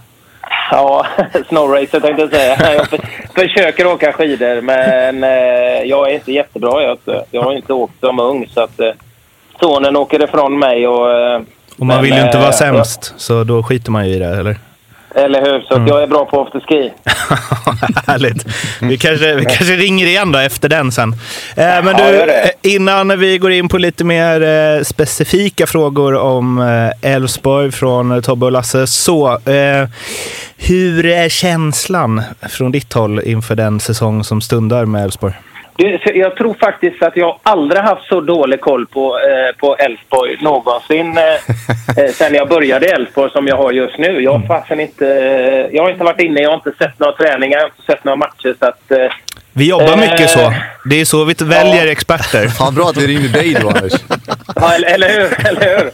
[0.72, 1.06] Ja,
[1.50, 2.58] snowracer tänkte jag säga.
[2.74, 2.88] Jag
[3.34, 6.84] försöker åka skidor, men eh, jag är inte jättebra.
[6.84, 8.92] Jag, jag har inte åkt som ung, så att eh,
[9.60, 10.88] sonen åker ifrån mig.
[10.88, 11.42] Och, eh,
[11.78, 14.40] och man men, vill ju inte vara sämst, så då skiter man ju i det,
[14.40, 14.58] eller?
[15.16, 15.62] Eller hur?
[15.62, 15.88] Så mm.
[15.88, 16.92] jag är bra på afterski.
[18.08, 18.46] Härligt.
[18.82, 21.14] Vi kanske, vi kanske ringer igen då efter den sen.
[21.56, 22.26] Eh, men du, ja,
[22.62, 28.22] innan vi går in på lite mer eh, specifika frågor om eh, Elfsborg eh, från
[28.22, 28.88] Tobbe och Lasse.
[28.88, 29.88] Så, eh,
[30.58, 35.34] hur är känslan från ditt håll inför den säsong som stundar med Elfsborg?
[35.80, 40.38] Det, jag tror faktiskt att jag aldrig haft så dålig koll på eh, på Elfsborg
[40.42, 41.24] någonsin eh,
[42.04, 44.22] eh, sen jag började i Elfsborg som jag har just nu.
[44.24, 47.14] Jag har fasen inte, eh, jag har inte varit inne, jag har inte sett några
[47.14, 48.56] träningar, jag har inte sett några matcher.
[48.60, 49.12] Så att, eh,
[49.54, 50.54] Vi jobbar Eh, mycket så.
[50.90, 52.48] Det är så vi väljer experter.
[52.60, 53.94] Fan bra att vi ringde dig då Anders.
[54.56, 55.48] ja, eller, eller hur?
[55.48, 55.92] Eller hur?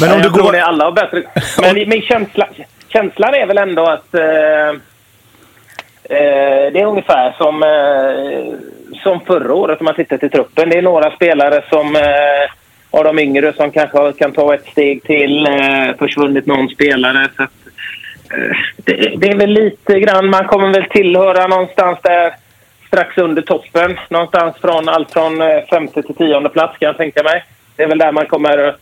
[0.00, 0.52] Men om jag du tror går...
[0.52, 1.22] ni alla har bättre...
[1.60, 2.48] Men min känsla,
[2.88, 4.80] känslan är väl ändå att eh,
[6.72, 7.62] det är ungefär som,
[9.06, 10.68] som förra året om man tittar till truppen.
[10.70, 12.44] Det är några spelare som eh,
[12.98, 15.46] av de yngre som kanske kan ta ett steg till.
[15.46, 17.28] Eh, försvunnit någon spelare.
[17.36, 17.50] Så att,
[18.30, 22.34] eh, det, det är väl lite grann, man kommer väl tillhöra någonstans där
[22.86, 23.98] strax under toppen.
[24.08, 27.44] Någonstans från allt från eh, femte till tionde plats kan jag tänka mig.
[27.76, 28.74] Det är väl där man kommer,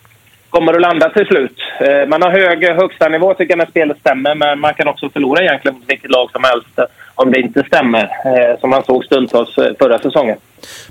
[0.50, 1.58] kommer att landa till slut.
[1.80, 5.10] Eh, Man har hög högsta nivå tycker jag när spelet stämmer men man kan också
[5.10, 6.84] förlora egentligen mot vilket lag som helst eh,
[7.14, 8.02] om det inte stämmer.
[8.02, 10.36] eh, Som man såg stundtals eh, förra säsongen.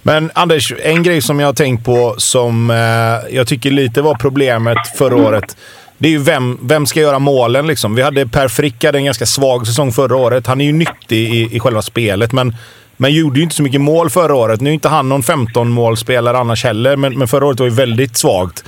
[0.02, 4.16] Men Anders, en grej som jag har tänkt på som eh, jag tycker lite var
[4.16, 5.58] problemet förra året.
[5.98, 7.96] Det är ju vem, vem ska göra målen liksom.
[7.96, 10.48] Vi hade Per Frick hade en ganska svag säsong förra året.
[10.48, 12.56] Han är ju nyttig i, i själva spelet, men,
[12.98, 14.62] men gjorde ju inte så mycket mål förra året.
[14.62, 18.18] Nu är inte han någon 15-målspelare annars heller, men, men förra året var ju väldigt
[18.18, 18.64] svagt.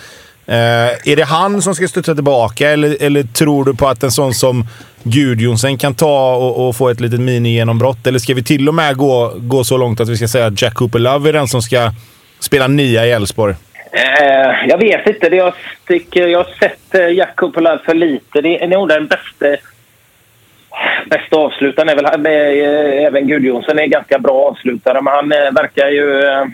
[0.47, 0.55] Eh,
[1.11, 4.33] är det han som ska studsa tillbaka eller, eller tror du på att en sån
[4.33, 4.67] som
[5.07, 8.07] Gudjonsen kan ta och, och få ett litet mini-genombrott?
[8.07, 10.61] Eller ska vi till och med gå, gå så långt att vi ska säga att
[10.61, 11.91] Jack Cooper Love är den som ska
[12.39, 13.55] spela nia i Elfsborg?
[13.91, 15.29] Eh, jag vet inte.
[15.29, 15.53] Det jag,
[15.87, 18.41] tycker, jag har sett eh, Jack Cooper Love för lite.
[18.41, 19.63] Det är nog den bästa,
[21.09, 21.89] bästa avslutaren.
[21.89, 26.25] Är väl, eh, eh, även Gudjonsson är ganska bra avslutare, men han eh, verkar ju
[26.25, 26.45] eh,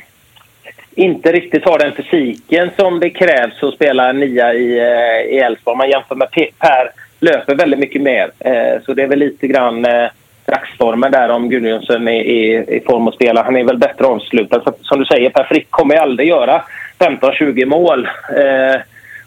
[0.95, 5.71] inte riktigt ha den fysiken som det krävs att spela nia eh, i Elfsborg.
[5.71, 8.31] Om man jämför med Pe- Per löper väldigt mycket mer.
[8.39, 10.09] Eh, så det är väl lite grann eh,
[10.45, 13.43] dagsformen där om Gudjonsson är i, i form att spela.
[13.43, 14.61] Han är väl bättre avslutad.
[14.63, 16.63] Så, som du säger, Per Frick kommer ju aldrig göra
[16.99, 18.05] 15-20 mål.
[18.37, 18.81] Eh,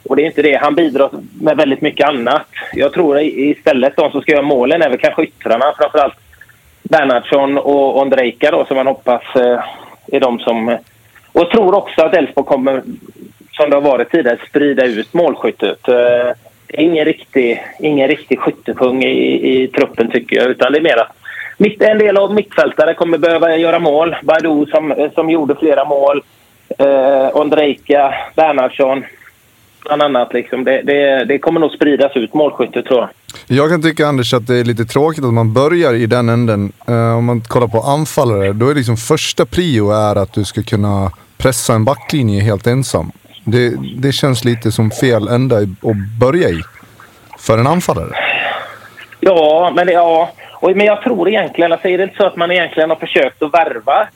[0.08, 0.54] och det är inte det.
[0.54, 2.46] Han bidrar med väldigt mycket annat.
[2.72, 5.74] Jag tror istället de som ska göra målen är väl kanske yttrarna.
[5.78, 6.14] Framförallt
[6.82, 9.64] Bernhardsson och Ondrejka då som man hoppas eh,
[10.12, 10.68] är de som...
[10.68, 10.78] Eh,
[11.32, 12.82] och jag tror också att Elfsborg kommer,
[13.52, 15.88] som det har varit tidigare, sprida ut målskyttet.
[15.88, 16.30] Eh,
[16.78, 20.50] ingen riktig, ingen riktig skyttekung i, i truppen tycker jag.
[20.50, 21.16] Utan det är mer att
[21.58, 24.16] mitt, en del av mittfältare kommer behöva göra mål.
[24.22, 26.22] Badou som, som gjorde flera mål.
[26.78, 29.04] Eh, Ondrejka, Bernhardsson
[29.84, 30.32] bland annat.
[30.32, 30.64] Liksom.
[30.64, 33.08] Det, det, det kommer nog spridas ut målskyttet tror jag.
[33.46, 36.72] Jag kan tycka Anders att det är lite tråkigt att man börjar i den änden.
[36.88, 40.62] Eh, om man kollar på anfallare, då är liksom första prio är att du ska
[40.62, 43.12] kunna pressa en backlinje helt ensam.
[43.44, 46.60] Det, det känns lite som fel ända att börja i.
[47.38, 48.14] För en anfallare.
[49.20, 50.32] Ja, men, det, ja.
[50.52, 53.42] Och, men jag tror egentligen, alltså är det inte så att man egentligen har försökt
[53.42, 54.08] att värva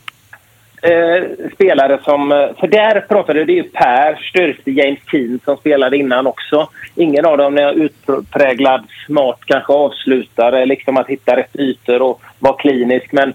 [0.83, 2.33] eh, spelare som...
[2.33, 6.69] Eh, för där pratade det ju Per, Styrste, James Keane som spelade innan också.
[6.95, 12.57] Ingen av dem är utpräglad smart kanske avslutare, liksom att hitta rätt ytor och vara
[12.57, 13.12] klinisk.
[13.12, 13.35] Men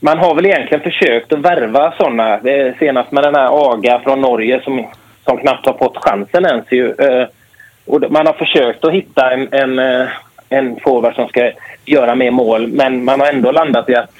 [0.00, 2.38] man har väl egentligen försökt att värva sådana.
[2.38, 4.86] Eh, senast med den här Aga från Norge som,
[5.32, 6.72] som knappt har fått chansen ens.
[6.72, 6.94] Ju.
[6.98, 7.26] Eh,
[7.86, 10.08] och man har försökt att hitta en, en, eh,
[10.48, 11.50] en forward som ska
[11.84, 14.14] göra mer mål men man har ändå landat i att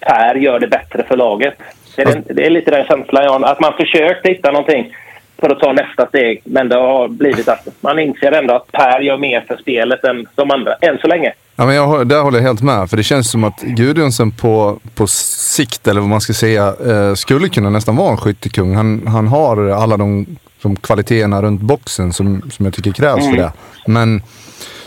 [0.00, 1.54] Per gör det bättre för laget.
[1.96, 3.42] Det är, det är lite den känslan jag har.
[3.46, 4.94] Att man försökt hitta någonting
[5.38, 9.00] för att ta nästa steg men det har blivit att man inser ändå att Per
[9.00, 11.32] gör mer för spelet än de andra, än så länge.
[11.56, 12.90] Ja, men jag, där håller jag helt med.
[12.90, 17.14] För det känns som att Gudjonsen på, på sikt, eller vad man ska säga, eh,
[17.14, 18.74] skulle kunna nästan vara en skyttekung.
[18.74, 20.26] Han, han har alla de,
[20.62, 23.52] de kvaliteterna runt boxen som, som jag tycker krävs för det.
[23.86, 24.22] Men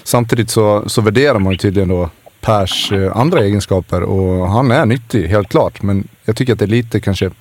[0.03, 2.09] samtidigt så, så värderar man ju tydligen då
[2.41, 5.81] Pers eh, andra egenskaper och han är nyttig, helt klart.
[5.81, 7.31] Men jag tycker att det är lite kanske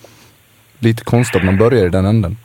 [0.79, 2.37] lite konstigt att man börjar i den änden.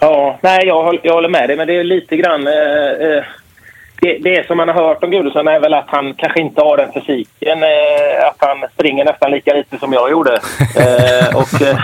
[0.00, 2.46] Ja, nej, jag, jag håller med dig, men det är lite grann...
[2.46, 3.24] Eh, eh,
[4.00, 6.76] det, det som man har hört om Gudrundsson är väl att han kanske inte har
[6.76, 7.62] den fysiken.
[7.62, 10.40] Eh, att han springer nästan lika lite som jag gjorde.
[10.76, 11.78] Eh, och, eh,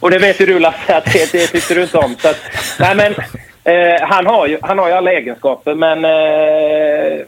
[0.00, 2.16] och det vet ju du Lasse, att det, det tyckte du inte om.
[2.18, 2.40] Så att,
[2.80, 3.14] nej, men,
[3.64, 7.26] eh, han, har ju, han har ju alla egenskaper, men eh,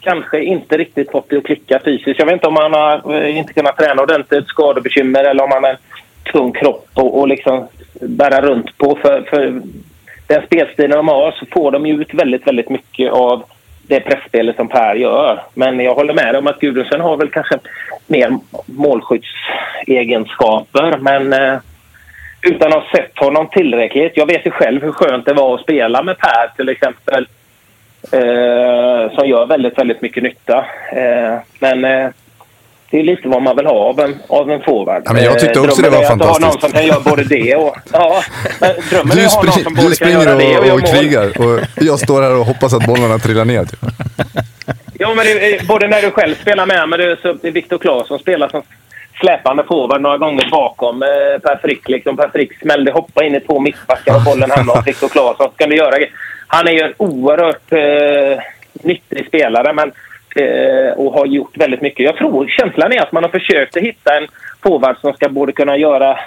[0.00, 2.18] kanske inte riktigt fått det att klicka fysiskt.
[2.18, 5.64] Jag vet inte om han har eh, inte kunnat träna ordentligt, skadebekymmer eller om han
[5.64, 5.76] har en
[6.32, 7.68] tung kropp och, och liksom
[8.00, 8.98] bära runt på.
[9.02, 9.62] För, för
[10.32, 13.44] den spelstilen de har så får de ju ut väldigt, väldigt mycket av
[13.82, 15.42] det pressspelet som Per gör.
[15.54, 17.58] Men jag håller med om att Gudrunsen har väl kanske
[18.06, 20.98] mer målskyddsegenskaper.
[20.98, 21.58] Men eh,
[22.42, 24.16] utan att ha sett honom tillräckligt.
[24.16, 27.26] Jag vet ju själv hur skönt det var att spela med Per till exempel.
[28.12, 30.64] Eh, som gör väldigt, väldigt mycket nytta.
[30.92, 32.10] Eh, men eh,
[32.92, 35.02] det är lite vad man vill ha av en, av en forward.
[35.04, 36.60] Ja, men jag tyckte Eh, också drömmen det var är ha någon fantastiskt.
[36.60, 37.76] som kan göra både det och...
[37.92, 38.22] Ja,
[38.60, 40.72] men drömmen är Du, att ha någon som du både kan göra det och springer
[40.72, 41.00] och, och mål.
[41.00, 43.64] krigar och jag står här och hoppas att bollarna trillar ner.
[43.64, 43.80] Typ.
[44.98, 47.52] Ja, men det, är- både när du själv spelar med, men det är det är
[47.52, 48.62] Viktor Claesson spelar som
[49.20, 51.08] släpande forward några gånger bakom eh,
[51.42, 51.88] Per Frick.
[51.88, 52.16] Liksom.
[52.16, 55.46] Per Frick smällde, hoppa in i två mittbackar och bollen hamnade hos Viktor Claesson.
[55.46, 56.06] Så kan du göra det.
[56.46, 58.42] Han är ju en oerhört eh,
[58.82, 59.92] nyttig spelare men,
[60.36, 62.04] eh, och har gjort väldigt mycket.
[62.04, 64.26] Jag tror känslan är att man har försökt att hitta en
[64.62, 66.18] forward som ska både kunna göra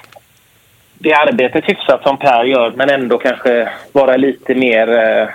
[0.94, 5.28] det arbetet hyfsat som Per gör men ändå kanske vara lite mer eh,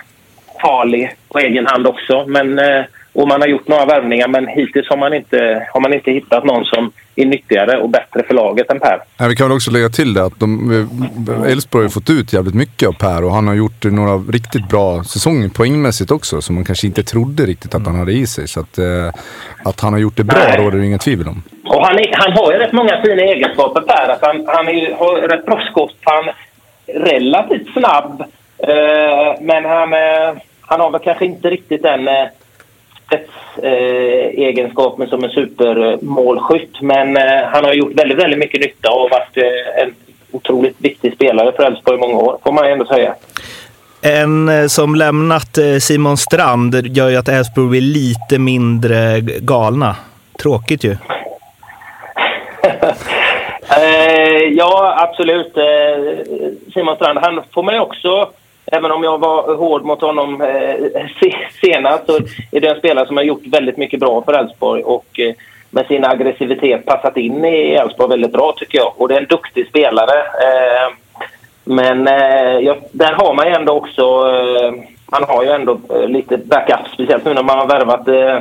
[0.61, 2.25] farlig på egen hand också.
[2.27, 5.93] Men, eh, och man har gjort några värvningar men hittills har man, inte, har man
[5.93, 8.99] inte hittat någon som är nyttigare och bättre för laget än Per.
[9.17, 12.55] Ja, vi kan väl också lägga till det att eh, Elfsborg har fått ut jävligt
[12.55, 16.65] mycket av Per och han har gjort några riktigt bra säsonger poängmässigt också som man
[16.65, 18.47] kanske inte trodde riktigt att han hade i sig.
[18.47, 18.85] Så att, eh,
[19.65, 21.43] att han har gjort det bra råder det inget tvivel om.
[21.65, 24.09] Och han, är, han har ju rätt många fina egenskaper Per.
[24.09, 25.95] Alltså han, han är har rätt bra skott.
[26.01, 26.35] Han är
[26.99, 28.23] relativt snabb.
[28.57, 32.27] Eh, men han, eh, han har väl kanske inte riktigt den eh,
[33.11, 36.81] spetsegenskapen eh, egenskapen som en supermålskytt.
[36.81, 39.93] Men eh, han har gjort väldigt, väldigt mycket nytta och varit eh, en
[40.31, 43.15] otroligt viktig spelare för Elfsborg i många år, får man ändå säga.
[44.01, 49.95] En eh, som lämnat eh, Simon Strand gör ju att Elfsborg blir lite mindre galna.
[50.41, 50.97] Tråkigt ju.
[53.77, 55.53] Eh, ja, absolut.
[56.73, 58.29] Simon Strand, han får man ju också...
[58.73, 61.05] Även om jag var hård mot honom eh,
[61.61, 62.17] senast så
[62.51, 65.33] är det en spelare som har gjort väldigt mycket bra för Elfsborg och eh,
[65.69, 68.93] med sin aggressivitet passat in i Elfsborg väldigt bra tycker jag.
[68.97, 70.19] Och det är en duktig spelare.
[70.19, 70.93] Eh,
[71.63, 74.01] men eh, ja, där har man ju ändå också...
[74.01, 74.73] Eh,
[75.11, 78.39] man har ju ändå eh, lite backup, speciellt nu när man har värvat eh,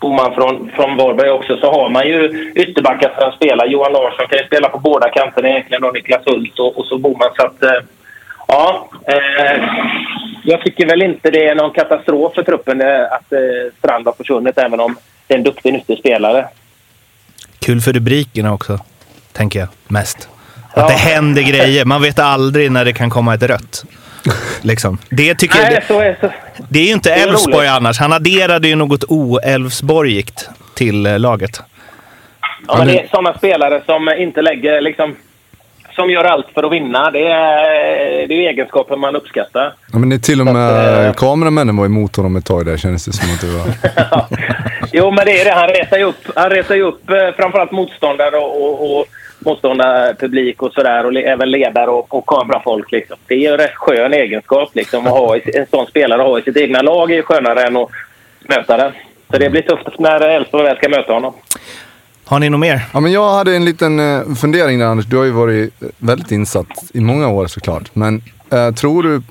[0.00, 3.66] Boman från, från Varberg också, så har man ju ytterbackar som spelar.
[3.66, 6.98] Johan Larsson kan ju spela på båda kanterna egentligen, och Niklas Hult och, och så
[6.98, 7.30] Boman.
[7.36, 7.82] Så att, eh,
[8.48, 9.62] ja, eh,
[10.44, 13.38] jag tycker väl inte det är någon katastrof för truppen eh, att eh,
[13.78, 16.00] Strand har försvunnit, även om det är en duktig, nyttig.
[17.60, 18.78] Kul för rubrikerna också,
[19.32, 20.28] tänker jag mest.
[20.70, 20.86] Att Ja.
[20.88, 21.84] det händer grejer.
[21.84, 23.84] Man vet aldrig när det kan komma ett rött.
[24.62, 24.98] Liksom.
[25.10, 25.64] Det tycker jag...
[25.64, 26.30] Nej, Det, så är så.
[26.68, 27.98] det är ju inte Elfsborg annars.
[27.98, 31.62] Han adderade ju något o-Elfsborgigt till eh, laget.
[32.68, 35.16] Ja, men det är sådana spelare som inte lägger liksom,
[35.98, 37.10] som gör allt för att vinna.
[37.10, 39.74] Det är, det är egenskaper man uppskattar.
[39.92, 42.44] Ja, men det är till och Så att, med eh, kameramännen var emot honom ett
[42.44, 43.66] tag där kändes det som att det var.
[44.92, 45.50] jo, men det är det.
[45.50, 49.06] Han retar ju upp, han retar ju upp eh, framförallt motståndare och, och, och
[49.38, 51.06] motståndarpublik och sådär.
[51.06, 52.92] Och även ledare och, och kamerafolk.
[52.92, 53.16] Liksom.
[53.26, 54.70] Det är ju en rätt skön egenskap.
[54.74, 57.62] Liksom, att ha i, en sån spelare att ha i sitt egna lag är skönare
[57.62, 57.90] än att
[58.40, 58.92] möta den.
[59.30, 61.34] Så det blir tufft när Elfsborg väl ska möta honom.
[62.28, 62.88] Har ni något mer?
[62.92, 65.06] Ja, men jag hade en liten eh, fundering där Anders.
[65.06, 67.90] Du har ju varit eh, väldigt insatt i många år såklart.
[67.94, 69.22] Men eh, tror, du,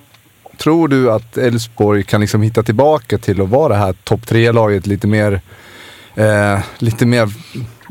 [0.58, 4.88] tror du att Elfsborg kan liksom hitta tillbaka till att vara det här topp tre-laget
[4.88, 5.42] lite mer,
[6.16, 7.30] eh, lite mer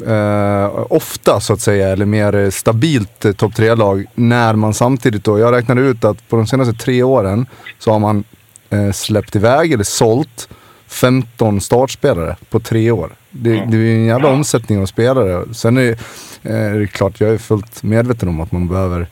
[0.07, 5.25] eh, ofta så att säga, eller mer eh, stabilt eh, topp tre-lag när man samtidigt
[5.25, 7.47] då, jag räknade ut att på de senaste tre åren
[7.79, 8.25] så har man
[8.71, 10.49] eh, släppt iväg eller sålt
[10.89, 13.11] 15 startspelare på tre år.
[13.31, 15.55] Det, det är ju en jävla omsättning av spelare.
[15.55, 15.91] Sen är,
[16.43, 19.07] eh, är det klart, jag är fullt medveten om att man behöver,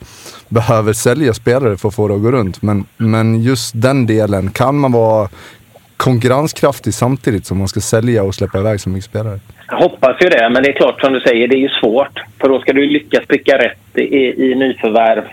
[0.49, 2.63] behöver sälja spelare för att få det att gå runt.
[2.63, 5.29] Men, men just den delen, kan man vara
[5.97, 9.41] konkurrenskraftig samtidigt som man ska sälja och släppa iväg så mycket spelare?
[9.69, 12.23] Jag hoppas ju det, men det är klart som du säger, det är ju svårt.
[12.41, 15.25] För då ska du lyckas pricka rätt i, i nyförvärv,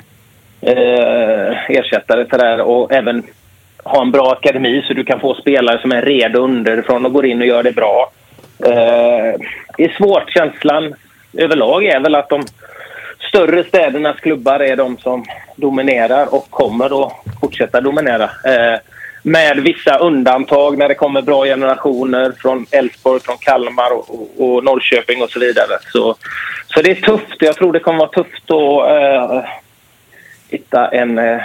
[0.62, 3.24] eh, ersättare här, och även
[3.84, 7.26] ha en bra akademi så du kan få spelare som är redo underifrån och går
[7.26, 8.12] in och gör det bra.
[8.66, 9.40] Eh,
[9.78, 10.32] det är svårt.
[10.32, 10.94] Känslan
[11.34, 12.44] överlag är väl att de
[13.20, 18.24] större städernas klubbar är de som dominerar och kommer att fortsätta dominera.
[18.24, 18.80] Eh,
[19.24, 24.64] med vissa undantag när det kommer bra generationer från Elfsborg, från Kalmar och, och, och
[24.64, 25.78] Norrköping och så vidare.
[25.94, 26.16] Så,
[26.68, 27.36] så det är tufft.
[27.40, 29.44] Jag tror det kommer vara tufft att eh,
[30.50, 31.42] hitta en eh,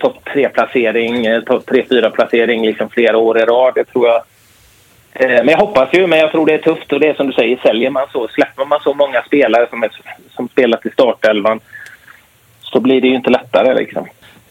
[0.00, 3.72] topp tre-placering, eh, topp tre-fyra-placering liksom flera år i rad.
[3.74, 4.22] Det tror jag.
[5.12, 6.92] Eh, men jag hoppas ju, men jag tror det är tufft.
[6.92, 9.82] Och det är som du säger, säljer man så, släpper man så många spelare som,
[9.82, 9.90] är,
[10.30, 11.60] som spelat i startelvan
[12.60, 14.06] så blir det ju inte lättare liksom.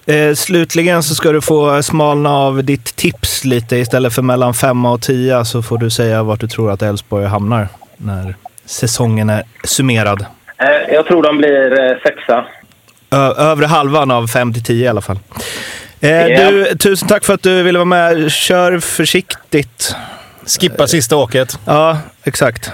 [0.08, 3.76] Eh, slutligen så ska du få smalna av ditt tips lite.
[3.76, 7.26] Istället för mellan femma och tio så får du säga vart du tror att Elfsborg
[7.26, 10.26] hamnar när säsongen är summerad.
[10.58, 12.46] Eh, jag tror de blir eh, sexa.
[13.20, 15.20] Övre halvan av fem till tio i alla fall.
[16.02, 16.52] Eh, Ja.
[16.52, 18.32] du, tusen tack för att du ville vara med.
[18.32, 19.96] Kör försiktigt.
[20.60, 21.60] Skippa sista åket.
[21.66, 22.72] Ja, exakt.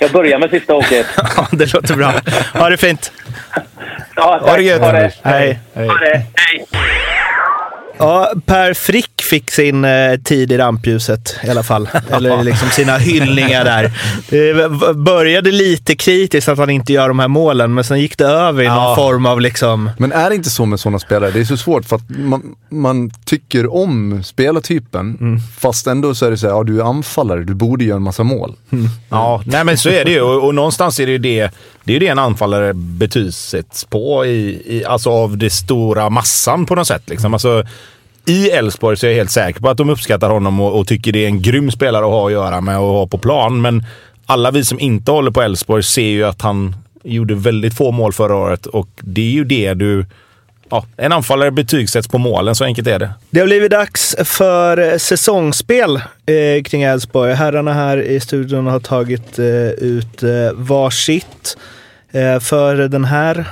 [0.00, 1.06] jag börjar med sista åket.
[1.36, 2.14] Ja, det låter bra.
[2.52, 3.12] Ha det fint.
[4.16, 4.48] Ja, tack.
[4.50, 4.98] Ha det gött, Ha det.
[4.98, 5.14] Anders.
[5.22, 5.58] Hej.
[5.74, 6.22] Ha det.
[6.36, 6.66] Hej.
[7.98, 11.88] Ja, Per Frick fick sin eh, tid i rampljuset i alla fall.
[12.10, 13.92] Eller liksom sina hyllningar där.
[14.30, 18.24] Det började lite kritiskt att han inte gör de här målen, men sen gick det
[18.24, 18.96] över i någon Ja.
[18.96, 19.90] form av liksom...
[19.98, 21.30] Men är det inte så med sådana spelare?
[21.30, 25.18] Det är så svårt för att man, man tycker om spelartypen,
[25.58, 28.02] fast ändå så är det så här, ja du är anfallare, du borde göra en
[28.02, 28.56] massa mål.
[29.10, 30.20] Ja, nej men så är det ju.
[30.20, 31.50] Och, och någonstans är det ju det,
[31.84, 36.74] det, är det en anfallare betygsätts på, i, i, alltså av det stora massan på
[36.74, 37.02] något sätt.
[37.06, 37.34] Liksom.
[37.34, 37.64] Alltså,
[38.26, 41.12] i Elfsborg så är jag helt säker på att de uppskattar honom och, och tycker
[41.12, 43.60] det är en grym spelare att ha att göra med och ha på plan.
[43.60, 43.84] Men
[44.26, 48.12] alla vi som inte håller på Elfsborg ser ju att han gjorde väldigt få mål
[48.12, 50.06] förra året och det är ju det du...
[50.70, 53.10] Ja, en anfallare betygsätts på målen, så enkelt är det.
[53.30, 57.32] Det har blivit dags för säsongsspel eh, kring Elfsborg.
[57.32, 61.56] Herrarna här i studion har tagit eh, ut eh, varsitt.
[62.12, 63.44] Eh, för den här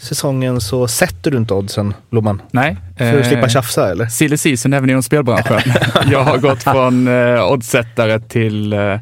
[0.00, 2.42] säsongen så sätter du inte oddsen, Blomman.
[2.50, 2.76] Nej.
[2.98, 4.06] För att eh, slippa tjafsa, eller?
[4.06, 5.60] Silly season även inom spelbranschen.
[6.10, 8.98] Jag har gått från eh, oddsättare till eh,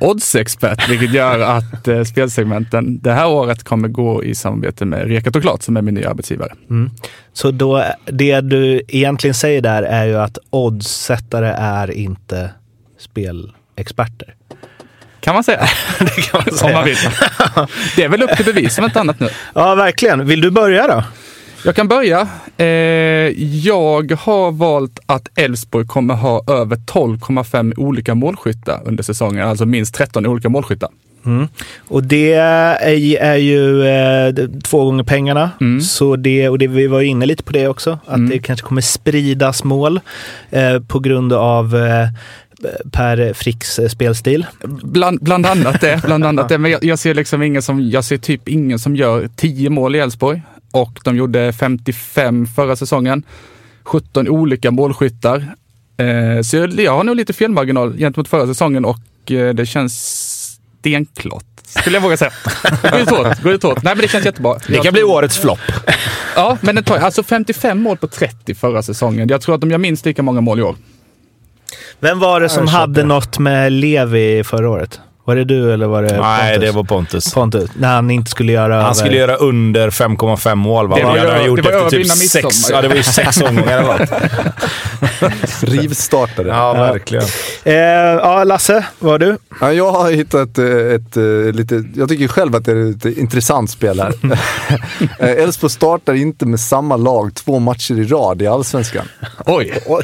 [0.00, 5.36] oddsexpert, vilket gör att eh, spelsegmenten det här året kommer gå i samarbete med Rekat
[5.36, 6.52] och Klart som är min nya arbetsgivare.
[7.32, 12.50] Så då, det du egentligen säger där är ju att oddsättare är inte
[12.98, 14.34] spelexperter.
[15.22, 15.60] Kan man säga.
[15.98, 16.96] Det kan man Om man vill.
[17.96, 19.28] Det är väl upp till bevis om inte annat nu.
[19.54, 20.26] Ja, verkligen.
[20.26, 21.04] Vill du börja då?
[21.64, 22.28] Jag kan börja.
[22.56, 22.66] Eh,
[23.66, 29.94] jag har valt att Elfsborg kommer ha över 12,5 olika målskyttar under säsongen, alltså minst
[29.94, 30.90] 13 olika målskyttar.
[31.88, 35.50] Och det är, ju eh, två gånger pengarna.
[35.82, 38.80] Så det, och det, vi var inne lite på det också, att det kanske kommer
[38.80, 40.00] spridas mål
[40.50, 42.08] eh, på grund av eh,
[42.92, 44.46] Per Fricks eh, spelstil.
[44.82, 46.00] Bland, bland annat det.
[46.04, 46.58] Bland annat det.
[46.58, 49.96] Men jag, jag ser liksom ingen som, jag ser typ ingen som gör 10 mål
[49.96, 50.42] i Elfsborg.
[50.70, 53.22] Och de gjorde 55 förra säsongen.
[53.82, 55.54] 17 olika målskyttar.
[55.96, 59.94] Eh, så jag, jag har nog lite felmarginal gentemot förra säsongen och eh, det känns
[60.80, 61.44] stenklart.
[61.80, 62.32] Skulle jag våga säga.
[62.90, 63.42] Går ut hårt.
[63.42, 63.82] Går ut hårt.
[63.82, 64.58] Nej men det känns jättebra.
[64.68, 65.58] Det kan bli årets flopp.
[66.36, 69.28] Ja, men det tar, alltså 55 mål på 30 förra säsongen.
[69.28, 70.76] Jag tror att de gör minst lika många mål i år.
[72.00, 73.06] Vem var det som hade det.
[73.06, 75.00] något med Levi förra året?
[75.24, 76.68] Var det du eller var det Nej, Pontus?
[76.70, 77.34] det var Pontus.
[77.34, 77.70] Pontus.
[77.74, 80.88] När han inte skulle göra Han över- skulle göra under 5,5 mål.
[80.88, 80.96] Va?
[80.96, 83.02] Det var Det hade han gjort det var efter typ sex, ja, det var ju
[83.02, 84.10] sex omgångar eller något.
[85.62, 86.48] Rivstartare.
[86.48, 87.24] Ja, verkligen.
[87.64, 89.36] Eh, ja, Lasse, var du?
[89.60, 93.04] Ja, jag har hittat eh, ett, eh, lite, jag tycker själv att det är ett
[93.18, 94.12] intressant spel här.
[95.18, 99.08] Eh, Elfsborg startar inte med samma lag två matcher i rad i Allsvenskan.
[99.46, 99.72] Oj!
[99.86, 100.02] Oj.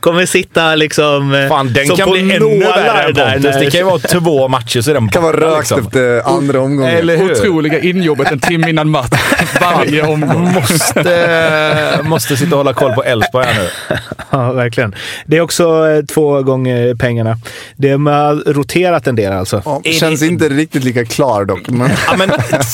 [0.00, 1.34] Kommer sitta liksom...
[1.34, 3.56] eh, Fan, den som kan på bli ännu värre än där Pontus.
[3.60, 5.80] Det kan ju vara två matcher så är den Det kan vara rökt liksom.
[5.80, 6.96] efter andra omgången.
[6.96, 7.32] Eller hur?
[7.32, 9.10] Otroliga injobbet en timme innan match.
[9.60, 10.52] Varje omgång.
[10.54, 13.96] Måste, måste sitta och hålla koll på Elfsborg här nu.
[14.30, 14.94] Ja, verkligen.
[15.26, 17.36] Det är också eh, två gånger pengarna.
[17.76, 19.62] Det har roterat en del alltså.
[19.64, 21.68] Ja, känns det- inte riktigt lika klar dock.
[21.68, 22.30] Men Ja, men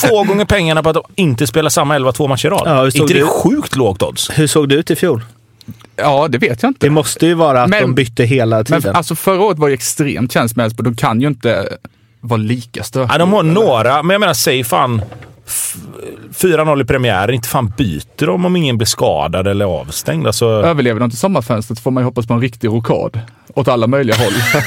[0.07, 2.61] två gånger pengarna på att de inte spelar samma elva två matcher i rad.
[2.65, 4.29] Ja, inte det det- sjukt lågt odds?
[4.33, 5.21] Hur såg det ut i fjol?
[6.01, 6.85] Ja, det vet jag inte.
[6.85, 8.81] Det måste ju vara att Men- de bytte hela tiden.
[8.85, 10.89] Men alltså förra året var ju extremt känns med Elfsborg.
[10.89, 11.69] De kan ju inte
[12.21, 13.09] vara lika stökiga.
[13.13, 15.01] Ja, de har några, men jag menar, säg fan
[15.47, 15.75] f-
[16.33, 17.35] 4-0 i premiären.
[17.35, 20.27] Inte fan byter de om ingen blir skadad eller avstängd.
[20.27, 23.19] Alltså, Överlever de till sommarfönstret får man ju hoppas på en riktig rokad.
[23.55, 24.33] Åt alla möjliga håll.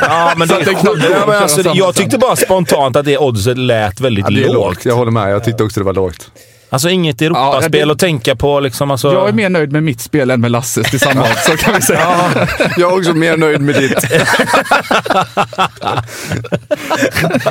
[0.00, 0.72] ja, men det det
[1.10, 4.54] ja, men alltså, Jag tyckte bara spontant att det oddset lät väldigt ja, det lågt.
[4.54, 4.84] lågt.
[4.84, 5.30] Jag håller med.
[5.32, 6.30] Jag tyckte också det var lågt.
[6.72, 8.60] Alltså inget Europaspel Ja, det- att tänka på.
[8.60, 11.74] Liksom, alltså, Jag är mer nöjd med mitt spel än med Lasses tillsammans, så kan
[11.74, 12.28] vi säga.
[12.76, 14.04] Jag är också mer nöjd med ditt.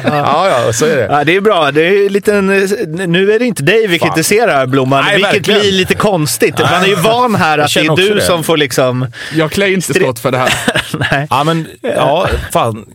[0.03, 1.07] ja, ja, så är det.
[1.11, 1.71] Ja, det är bra.
[1.71, 4.09] Det är lite nu är det inte dig vi Fan.
[4.09, 5.59] kritiserar, Blomman, Nej, vilket verkligen.
[5.61, 6.59] blir lite konstigt.
[6.59, 8.21] Man är ju van här att det är du det.
[8.21, 9.07] som får liksom...
[9.35, 10.53] Jag klär inte skott för det här.
[11.11, 11.27] Nej.
[11.29, 12.85] Ja, men ja, fan.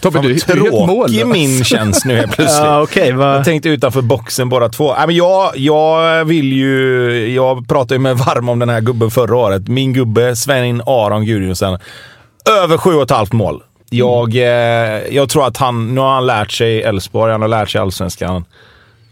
[0.00, 0.86] Tobbe, du, du är helt mållös.
[1.12, 2.64] tråkig min känns nu helt plötsligt.
[2.66, 3.12] Ja, okej.
[3.12, 4.94] vad- Jag tänkte utanför boxen båda två.
[4.94, 7.34] Nej, men jag, jag vill ju...
[7.34, 9.68] Jag pratade ju med Varm om den här gubben förra året.
[9.68, 11.78] Min gubbe Sven Aron Gudjonsen.
[12.62, 13.62] Över sju och ett halvt mål.
[13.90, 14.42] Jag, eh,
[15.10, 15.94] jag tror att han...
[15.94, 18.44] Nu har han lärt sig Elfsborg, han har lärt sig Allsvenskan.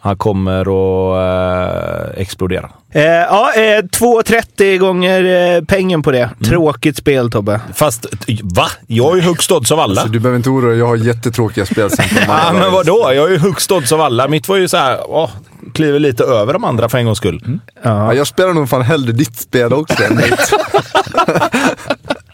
[0.00, 2.70] Han kommer att eh, explodera.
[2.96, 6.30] Eh, ja, eh, 2,30 gånger eh, pengen på det.
[6.44, 7.60] Tråkigt spel, Tobbe.
[7.74, 8.06] Fast,
[8.42, 8.66] va?
[8.86, 10.02] Jag är ju högst odds av alla.
[10.02, 10.78] Så du behöver inte oroa dig.
[10.78, 11.90] Jag har jättetråkiga spel
[12.28, 13.10] Ja, men vadå?
[13.14, 14.28] Jag är ju högst odds av alla.
[14.28, 15.30] Mitt var ju så här, åh,
[15.74, 17.60] kliver lite över de andra för en gångs skull.
[17.82, 20.52] Ja, jag spelar nog fan hellre ditt spel också än mitt.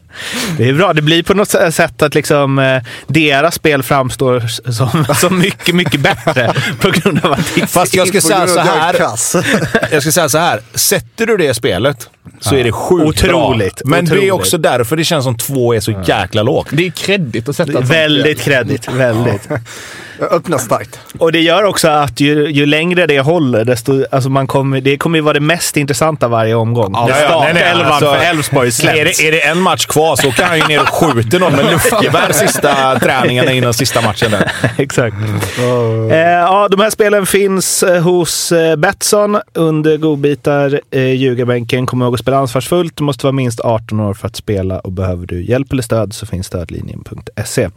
[0.59, 0.93] Det är bra.
[0.93, 4.41] Det blir på något sätt att liksom, eh, deras spel framstår
[4.73, 8.65] som, som mycket, mycket bättre på grund av att Fast jag ska säga så är
[8.65, 8.95] här.
[9.93, 10.61] Jag ska säga så här.
[10.75, 12.09] Sätter du det spelet
[12.41, 13.91] så är det sjukt Otroligt, bra.
[13.91, 14.33] Men det är otroligt.
[14.33, 16.69] också därför det känns som två är så jäkla lågt.
[16.71, 18.89] Det är kreddigt att sätta Väldigt kredit.
[18.89, 19.49] Väldigt.
[20.19, 20.99] Jag öppnar starkt.
[21.19, 24.97] Och det gör också att ju, ju längre det håller, desto, alltså man kommer, det
[24.97, 26.93] kommer ju vara det mest intressanta varje omgång.
[26.95, 29.19] Ja, När ja, nej, nej, startelvan alltså, för Elfsborg Är släpps.
[29.19, 31.65] det, är det en match kvar så kan han ju ner och skjuter någon med
[31.65, 34.31] luftgevär sista träningarna innan sista matchen.
[34.31, 34.53] Där.
[34.79, 35.17] Exakt.
[36.11, 40.81] Eh, ja, de här spelen finns eh, hos eh, Betsson under godbitar.
[40.91, 41.87] Eh, ljugarbänken.
[41.87, 42.97] Kom ihåg att spela ansvarsfullt.
[42.97, 46.15] Du måste vara minst 18 år för att spela och behöver du hjälp eller stöd
[46.15, 47.69] så finns stödlinjen.se.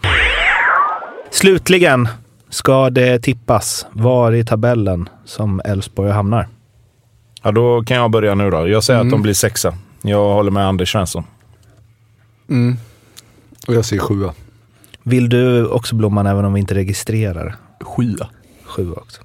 [1.32, 2.08] Slutligen
[2.50, 6.48] ska det tippas var i tabellen som Elfsborg hamnar.
[7.44, 8.68] Ja, då kan jag börja nu då.
[8.68, 9.08] Jag säger Mm.
[9.08, 9.74] att de blir sexa.
[10.02, 11.24] Jag håller med Anders Svensson.
[12.50, 12.78] Mm.
[13.68, 14.34] Och jag säger sjua.
[15.04, 17.56] Vill du också Blomman även om vi inte registrerar?
[17.82, 18.30] Sjua.
[18.66, 19.22] Sju också.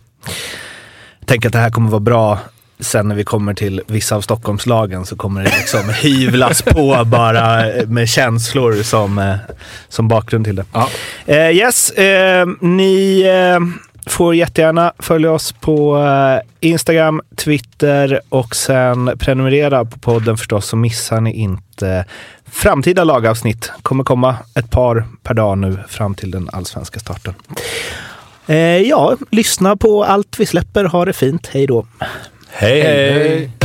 [1.24, 2.38] Tänker att det här kommer vara bra
[2.80, 7.64] sen när vi kommer till vissa av Stockholmslagen så kommer det liksom hyvlas på bara
[7.86, 9.34] med känslor som, eh,
[9.88, 10.64] som bakgrund till det.
[10.72, 10.88] Ja.
[11.26, 13.60] Eh, yes, eh, ni eh,
[14.06, 20.76] får jättegärna följa oss på eh, Instagram, Twitter och sen prenumerera på podden förstås så
[20.76, 22.04] missar ni inte
[22.50, 23.72] framtida lagavsnitt.
[23.82, 27.34] kommer komma ett par per dag nu fram till den allsvenska starten.
[28.46, 30.84] Eh, ja, lyssna på allt vi släpper.
[30.84, 31.50] Ha det fint.
[31.52, 31.86] Hej då!
[32.50, 32.82] Hej!
[32.82, 33.59] hej.